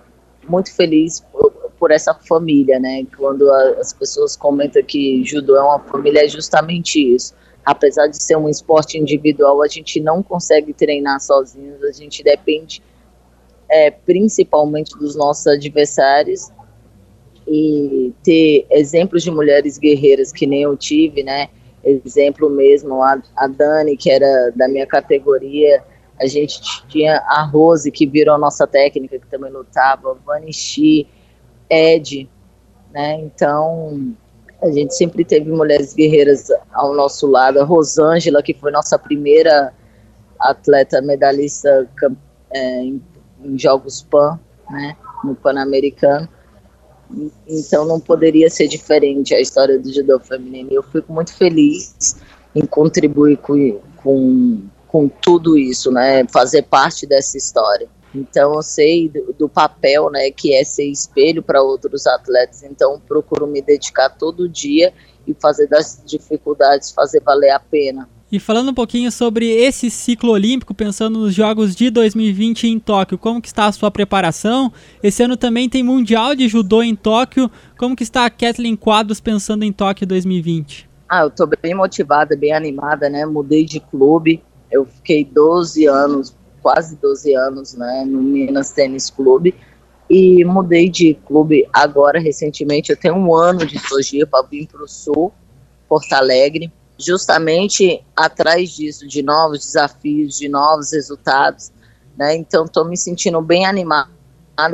muito 0.48 0.74
feliz 0.74 1.20
por, 1.32 1.50
por 1.78 1.90
essa 1.90 2.14
família, 2.14 2.78
né? 2.78 3.04
Quando 3.16 3.50
a, 3.50 3.70
as 3.80 3.92
pessoas 3.92 4.36
comentam 4.36 4.82
que 4.82 5.24
judô 5.24 5.56
é 5.56 5.62
uma 5.62 5.80
família, 5.80 6.24
é 6.24 6.28
justamente 6.28 6.98
isso. 7.14 7.34
Apesar 7.64 8.06
de 8.06 8.22
ser 8.22 8.36
um 8.36 8.48
esporte 8.48 8.96
individual, 8.96 9.62
a 9.62 9.66
gente 9.66 10.00
não 10.00 10.22
consegue 10.22 10.72
treinar 10.72 11.20
sozinhos, 11.20 11.82
a 11.82 11.90
gente 11.90 12.22
depende 12.22 12.82
é, 13.68 13.90
principalmente 13.90 14.96
dos 14.96 15.16
nossos 15.16 15.46
adversários 15.48 16.50
e 17.46 18.12
ter 18.22 18.66
exemplos 18.70 19.22
de 19.22 19.30
mulheres 19.30 19.78
guerreiras 19.78 20.32
que 20.32 20.46
nem 20.46 20.62
eu 20.62 20.76
tive, 20.76 21.22
né? 21.22 21.48
Exemplo 21.86 22.50
mesmo, 22.50 23.02
a, 23.02 23.20
a 23.36 23.46
Dani, 23.46 23.96
que 23.96 24.10
era 24.10 24.50
da 24.54 24.68
minha 24.68 24.86
categoria, 24.86 25.82
a 26.20 26.26
gente 26.26 26.60
tinha 26.88 27.18
a 27.26 27.44
Rose, 27.44 27.90
que 27.90 28.06
virou 28.06 28.38
nossa 28.38 28.66
técnica, 28.66 29.18
que 29.18 29.26
também 29.26 29.52
lutava, 29.52 30.18
Vanishi, 30.26 31.06
Ed, 31.70 32.28
né, 32.92 33.20
então 33.20 34.14
a 34.62 34.70
gente 34.70 34.94
sempre 34.94 35.24
teve 35.24 35.50
mulheres 35.50 35.94
guerreiras 35.94 36.48
ao 36.72 36.94
nosso 36.94 37.26
lado, 37.26 37.60
a 37.60 37.64
Rosângela, 37.64 38.42
que 38.42 38.54
foi 38.54 38.70
nossa 38.72 38.98
primeira 38.98 39.72
atleta 40.40 41.00
medalhista 41.02 41.88
é, 42.52 42.82
em, 42.82 43.02
em 43.42 43.58
Jogos 43.58 44.02
Pan, 44.02 44.38
né, 44.70 44.96
no 45.22 45.34
Pan-Americano, 45.34 46.28
então 47.46 47.84
não 47.84 48.00
poderia 48.00 48.50
ser 48.50 48.68
diferente 48.68 49.34
a 49.34 49.40
história 49.40 49.78
do 49.78 49.92
judô 49.92 50.18
feminino. 50.18 50.68
Eu 50.72 50.82
fico 50.82 51.12
muito 51.12 51.32
feliz 51.32 52.16
em 52.54 52.64
contribuir 52.66 53.36
com, 53.38 53.80
com, 53.96 54.62
com 54.88 55.08
tudo 55.08 55.56
isso, 55.56 55.90
né? 55.90 56.26
Fazer 56.32 56.62
parte 56.62 57.06
dessa 57.06 57.36
história. 57.36 57.88
Então 58.14 58.54
eu 58.54 58.62
sei 58.62 59.08
do, 59.08 59.32
do 59.34 59.48
papel, 59.48 60.10
né, 60.10 60.30
que 60.30 60.54
é 60.54 60.64
ser 60.64 60.86
espelho 60.86 61.42
para 61.42 61.62
outros 61.62 62.06
atletas. 62.06 62.62
Então 62.62 63.00
procuro 63.06 63.46
me 63.46 63.60
dedicar 63.60 64.08
todo 64.10 64.48
dia 64.48 64.92
e 65.26 65.34
fazer 65.34 65.66
das 65.66 66.00
dificuldades 66.04 66.90
fazer 66.90 67.20
valer 67.20 67.50
a 67.50 67.60
pena. 67.60 68.08
E 68.30 68.40
falando 68.40 68.70
um 68.70 68.74
pouquinho 68.74 69.12
sobre 69.12 69.48
esse 69.48 69.88
ciclo 69.88 70.32
olímpico, 70.32 70.74
pensando 70.74 71.20
nos 71.20 71.32
Jogos 71.32 71.76
de 71.76 71.90
2020 71.90 72.66
em 72.66 72.76
Tóquio, 72.76 73.16
como 73.16 73.40
que 73.40 73.46
está 73.46 73.66
a 73.66 73.72
sua 73.72 73.88
preparação? 73.88 74.72
Esse 75.00 75.22
ano 75.22 75.36
também 75.36 75.68
tem 75.68 75.84
Mundial 75.84 76.34
de 76.34 76.48
Judô 76.48 76.82
em 76.82 76.96
Tóquio. 76.96 77.48
Como 77.78 77.94
que 77.94 78.02
está 78.02 78.26
a 78.26 78.30
Kathleen 78.30 78.74
Quadros 78.74 79.20
pensando 79.20 79.62
em 79.62 79.72
Tóquio 79.72 80.08
2020? 80.08 80.90
Ah, 81.08 81.20
eu 81.20 81.28
estou 81.28 81.48
bem 81.62 81.72
motivada, 81.72 82.36
bem 82.36 82.52
animada, 82.52 83.08
né? 83.08 83.24
Mudei 83.24 83.64
de 83.64 83.78
clube. 83.78 84.42
Eu 84.72 84.84
fiquei 84.84 85.24
12 85.24 85.86
anos, 85.86 86.36
quase 86.60 86.96
12 86.96 87.32
anos, 87.32 87.74
né, 87.74 88.04
no 88.04 88.20
Minas 88.20 88.72
Tênis 88.72 89.08
Clube. 89.08 89.54
E 90.10 90.44
mudei 90.44 90.90
de 90.90 91.14
clube 91.14 91.64
agora, 91.72 92.18
recentemente. 92.18 92.90
Eu 92.90 92.96
tenho 92.96 93.14
um 93.14 93.32
ano 93.32 93.64
de 93.64 93.78
Sojipa, 93.78 94.44
vim 94.50 94.66
para 94.66 94.82
o 94.82 94.88
Sul, 94.88 95.32
Porto 95.88 96.12
Alegre 96.12 96.72
justamente 96.98 98.04
atrás 98.14 98.70
disso, 98.70 99.06
de 99.06 99.22
novos 99.22 99.60
desafios, 99.60 100.38
de 100.38 100.48
novos 100.48 100.92
resultados, 100.92 101.70
né? 102.16 102.34
Então 102.34 102.64
estou 102.64 102.84
me 102.84 102.96
sentindo 102.96 103.40
bem 103.40 103.66
animada 103.66 104.08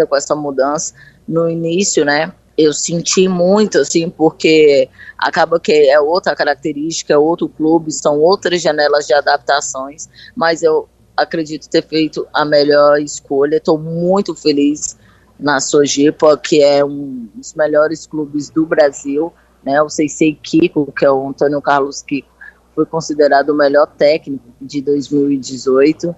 com 0.08 0.16
essa 0.16 0.34
mudança. 0.34 0.94
No 1.26 1.48
início, 1.48 2.04
né? 2.04 2.32
Eu 2.56 2.72
senti 2.72 3.28
muito, 3.28 3.78
assim, 3.78 4.10
porque 4.10 4.88
acaba 5.16 5.58
que 5.58 5.72
é 5.72 5.98
outra 5.98 6.36
característica, 6.36 7.14
é 7.14 7.18
outro 7.18 7.48
clube, 7.48 7.90
são 7.90 8.18
outras 8.18 8.60
janelas 8.60 9.06
de 9.06 9.14
adaptações, 9.14 10.08
mas 10.36 10.62
eu 10.62 10.88
acredito 11.16 11.68
ter 11.68 11.86
feito 11.86 12.26
a 12.32 12.44
melhor 12.44 13.00
escolha. 13.00 13.56
Estou 13.56 13.78
muito 13.78 14.34
feliz 14.34 14.96
na 15.38 15.60
Sojipa, 15.60 16.36
que 16.36 16.62
é 16.62 16.84
um 16.84 17.28
dos 17.34 17.54
melhores 17.54 18.06
clubes 18.06 18.50
do 18.50 18.66
Brasil 18.66 19.32
né? 19.64 19.80
O 19.82 19.88
Seisei 19.88 20.34
Kiko, 20.34 20.92
que 20.92 21.04
é 21.04 21.10
o 21.10 21.28
Antônio 21.28 21.60
Carlos 21.60 22.02
Kiko, 22.02 22.28
foi 22.74 22.86
considerado 22.86 23.50
o 23.50 23.54
melhor 23.54 23.86
técnico 23.86 24.44
de 24.60 24.80
2018, 24.80 26.14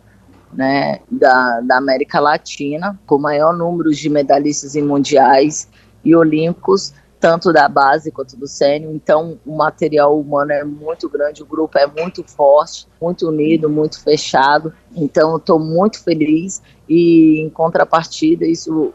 né, 0.52 1.00
da, 1.10 1.60
da 1.60 1.78
América 1.78 2.20
Latina, 2.20 2.98
com 3.06 3.18
maior 3.18 3.52
número 3.52 3.90
de 3.90 4.08
medalhistas 4.08 4.76
em 4.76 4.82
mundiais 4.82 5.68
e 6.04 6.14
olímpicos, 6.14 6.94
tanto 7.18 7.52
da 7.52 7.68
base 7.68 8.12
quanto 8.12 8.36
do 8.36 8.46
sênior. 8.46 8.92
Então, 8.94 9.38
o 9.44 9.56
material 9.56 10.18
humano 10.18 10.52
é 10.52 10.62
muito 10.62 11.08
grande, 11.08 11.42
o 11.42 11.46
grupo 11.46 11.76
é 11.78 11.86
muito 11.86 12.22
forte, 12.22 12.86
muito 13.00 13.28
unido, 13.28 13.68
muito 13.68 14.00
fechado. 14.00 14.72
Então, 14.94 15.36
estou 15.38 15.58
muito 15.58 16.02
feliz 16.04 16.62
e, 16.88 17.40
em 17.40 17.50
contrapartida, 17.50 18.46
isso 18.46 18.92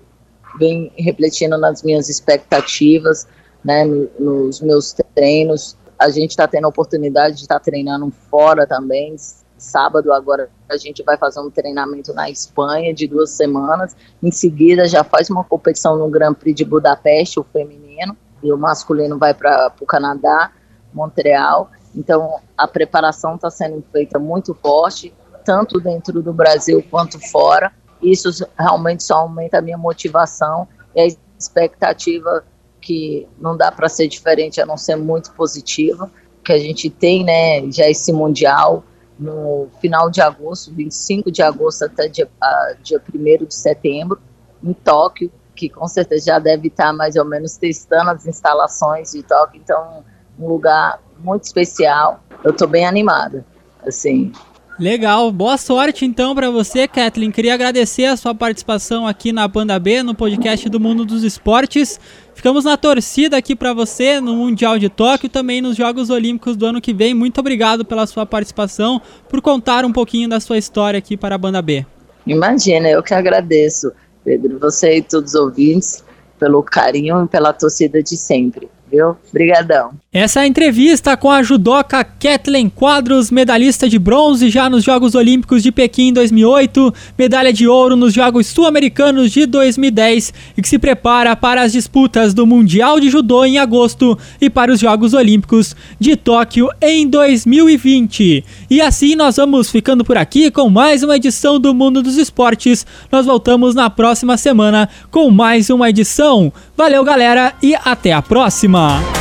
vem 0.57 0.91
refletindo 0.95 1.57
nas 1.57 1.83
minhas 1.83 2.07
expectativas 2.07 3.27
né, 3.63 3.85
nos 4.19 4.61
meus 4.61 4.93
treinos. 5.13 5.77
A 5.97 6.09
gente 6.09 6.31
está 6.31 6.47
tendo 6.47 6.65
a 6.65 6.69
oportunidade 6.69 7.35
de 7.35 7.41
estar 7.41 7.59
tá 7.59 7.59
treinando 7.59 8.11
fora 8.29 8.65
também. 8.65 9.15
Sábado 9.57 10.13
agora 10.13 10.49
a 10.69 10.77
gente 10.77 11.03
vai 11.03 11.17
fazer 11.17 11.41
um 11.41 11.49
treinamento 11.49 12.13
na 12.13 12.29
Espanha 12.29 12.93
de 12.93 13.07
duas 13.07 13.31
semanas. 13.31 13.95
Em 14.23 14.31
seguida 14.31 14.87
já 14.87 15.03
faz 15.03 15.29
uma 15.29 15.43
competição 15.43 15.97
no 15.97 16.09
Grand 16.09 16.33
Prix 16.33 16.55
de 16.55 16.63
Budapeste, 16.63 17.39
o 17.39 17.43
feminino, 17.43 18.15
e 18.41 18.51
o 18.53 18.57
masculino 18.57 19.17
vai 19.17 19.33
para 19.33 19.73
o 19.81 19.85
Canadá, 19.85 20.51
Montreal. 20.93 21.69
Então 21.93 22.39
a 22.57 22.67
preparação 22.67 23.35
está 23.35 23.49
sendo 23.49 23.83
feita 23.91 24.17
muito 24.17 24.53
forte, 24.53 25.13
tanto 25.43 25.81
dentro 25.81 26.21
do 26.21 26.31
Brasil 26.31 26.81
quanto 26.89 27.19
fora. 27.29 27.73
Isso 28.01 28.29
realmente 28.57 29.03
só 29.03 29.15
aumenta 29.15 29.57
a 29.57 29.61
minha 29.61 29.77
motivação 29.77 30.67
e 30.95 31.01
a 31.01 31.07
expectativa 31.37 32.45
que 32.81 33.27
não 33.39 33.55
dá 33.55 33.71
para 33.71 33.89
ser 33.89 34.07
diferente 34.07 34.61
a 34.61 34.65
não 34.65 34.77
ser 34.77 34.95
muito 34.95 35.31
positiva, 35.33 36.09
que 36.43 36.51
a 36.51 36.57
gente 36.57 36.89
tem, 36.89 37.23
né, 37.23 37.69
já 37.71 37.89
esse 37.89 38.11
mundial 38.11 38.83
no 39.19 39.67
final 39.81 40.09
de 40.09 40.21
agosto, 40.21 40.73
25 40.73 41.29
de 41.31 41.41
agosto 41.41 41.83
até 41.83 42.07
dia, 42.07 42.25
uh, 42.25 42.81
dia 42.81 43.01
1 43.13 43.45
de 43.45 43.53
setembro, 43.53 44.19
em 44.63 44.73
Tóquio, 44.73 45.31
que 45.55 45.67
com 45.67 45.87
certeza 45.87 46.27
já 46.27 46.39
deve 46.39 46.69
estar 46.69 46.93
mais 46.93 47.17
ou 47.17 47.25
menos 47.25 47.57
testando 47.57 48.11
as 48.11 48.25
instalações 48.25 49.11
de 49.11 49.21
Tóquio, 49.23 49.61
então 49.61 50.03
um 50.39 50.47
lugar 50.47 51.01
muito 51.19 51.43
especial. 51.43 52.23
Eu 52.43 52.51
estou 52.51 52.67
bem 52.67 52.85
animada, 52.85 53.45
assim. 53.85 54.31
Legal, 54.79 55.29
boa 55.29 55.57
sorte 55.57 56.05
então 56.05 56.33
para 56.33 56.49
você, 56.49 56.87
Kathleen. 56.87 57.31
Queria 57.31 57.53
agradecer 57.53 58.05
a 58.05 58.15
sua 58.15 58.33
participação 58.33 59.05
aqui 59.05 59.33
na 59.33 59.45
Banda 59.45 59.77
B, 59.77 60.01
no 60.01 60.15
podcast 60.15 60.69
do 60.69 60.79
Mundo 60.79 61.03
dos 61.03 61.25
Esportes. 61.25 61.99
Ficamos 62.39 62.63
na 62.63 62.77
torcida 62.77 63.35
aqui 63.35 63.53
para 63.53 63.73
você 63.73 64.21
no 64.21 64.33
Mundial 64.33 64.79
de 64.79 64.87
Tóquio 64.87 65.27
também 65.27 65.59
nos 65.59 65.75
Jogos 65.75 66.09
Olímpicos 66.09 66.55
do 66.55 66.65
ano 66.65 66.79
que 66.79 66.93
vem. 66.93 67.13
Muito 67.13 67.37
obrigado 67.37 67.83
pela 67.83 68.07
sua 68.07 68.25
participação, 68.25 69.01
por 69.27 69.41
contar 69.41 69.83
um 69.83 69.91
pouquinho 69.91 70.29
da 70.29 70.39
sua 70.39 70.57
história 70.57 70.97
aqui 70.97 71.17
para 71.17 71.35
a 71.35 71.37
Banda 71.37 71.61
B. 71.61 71.85
Imagina, 72.25 72.87
eu 72.87 73.03
que 73.03 73.13
agradeço, 73.13 73.91
Pedro, 74.23 74.57
você 74.57 74.99
e 74.99 75.01
todos 75.01 75.33
os 75.33 75.35
ouvintes, 75.37 76.01
pelo 76.39 76.63
carinho 76.63 77.25
e 77.25 77.27
pela 77.27 77.51
torcida 77.51 78.01
de 78.01 78.15
sempre 78.15 78.69
viu? 78.91 79.15
Obrigadão. 79.29 79.91
Essa 80.11 80.39
é 80.39 80.43
a 80.43 80.47
entrevista 80.47 81.15
com 81.15 81.29
a 81.29 81.43
judoca 81.43 82.03
Kathleen 82.03 82.67
Quadros, 82.67 83.29
medalhista 83.29 83.87
de 83.87 83.99
bronze 83.99 84.49
já 84.49 84.67
nos 84.67 84.83
Jogos 84.83 85.13
Olímpicos 85.13 85.61
de 85.61 85.71
Pequim 85.71 86.07
em 86.07 86.13
2008, 86.13 86.91
medalha 87.15 87.53
de 87.53 87.67
ouro 87.67 87.95
nos 87.95 88.13
Jogos 88.13 88.47
Sul-Americanos 88.47 89.31
de 89.31 89.45
2010 89.45 90.33
e 90.57 90.61
que 90.63 90.67
se 90.67 90.79
prepara 90.79 91.35
para 91.35 91.61
as 91.61 91.73
disputas 91.73 92.33
do 92.33 92.47
Mundial 92.47 92.99
de 92.99 93.09
Judô 93.09 93.45
em 93.45 93.59
agosto 93.59 94.17
e 94.41 94.49
para 94.49 94.71
os 94.71 94.79
Jogos 94.79 95.13
Olímpicos 95.13 95.75
de 95.99 96.15
Tóquio 96.15 96.69
em 96.81 97.07
2020. 97.07 98.43
E 98.67 98.81
assim 98.81 99.15
nós 99.15 99.35
vamos 99.35 99.69
ficando 99.69 100.03
por 100.03 100.17
aqui 100.17 100.49
com 100.49 100.69
mais 100.69 101.03
uma 101.03 101.17
edição 101.17 101.59
do 101.59 101.71
Mundo 101.73 102.01
dos 102.01 102.17
Esportes. 102.17 102.85
Nós 103.11 103.27
voltamos 103.27 103.75
na 103.75 103.91
próxima 103.91 104.37
semana 104.37 104.89
com 105.11 105.29
mais 105.29 105.69
uma 105.69 105.89
edição. 105.89 106.51
Valeu, 106.79 107.03
galera, 107.03 107.55
e 107.61 107.75
até 107.75 108.13
a 108.13 108.21
próxima! 108.21 109.18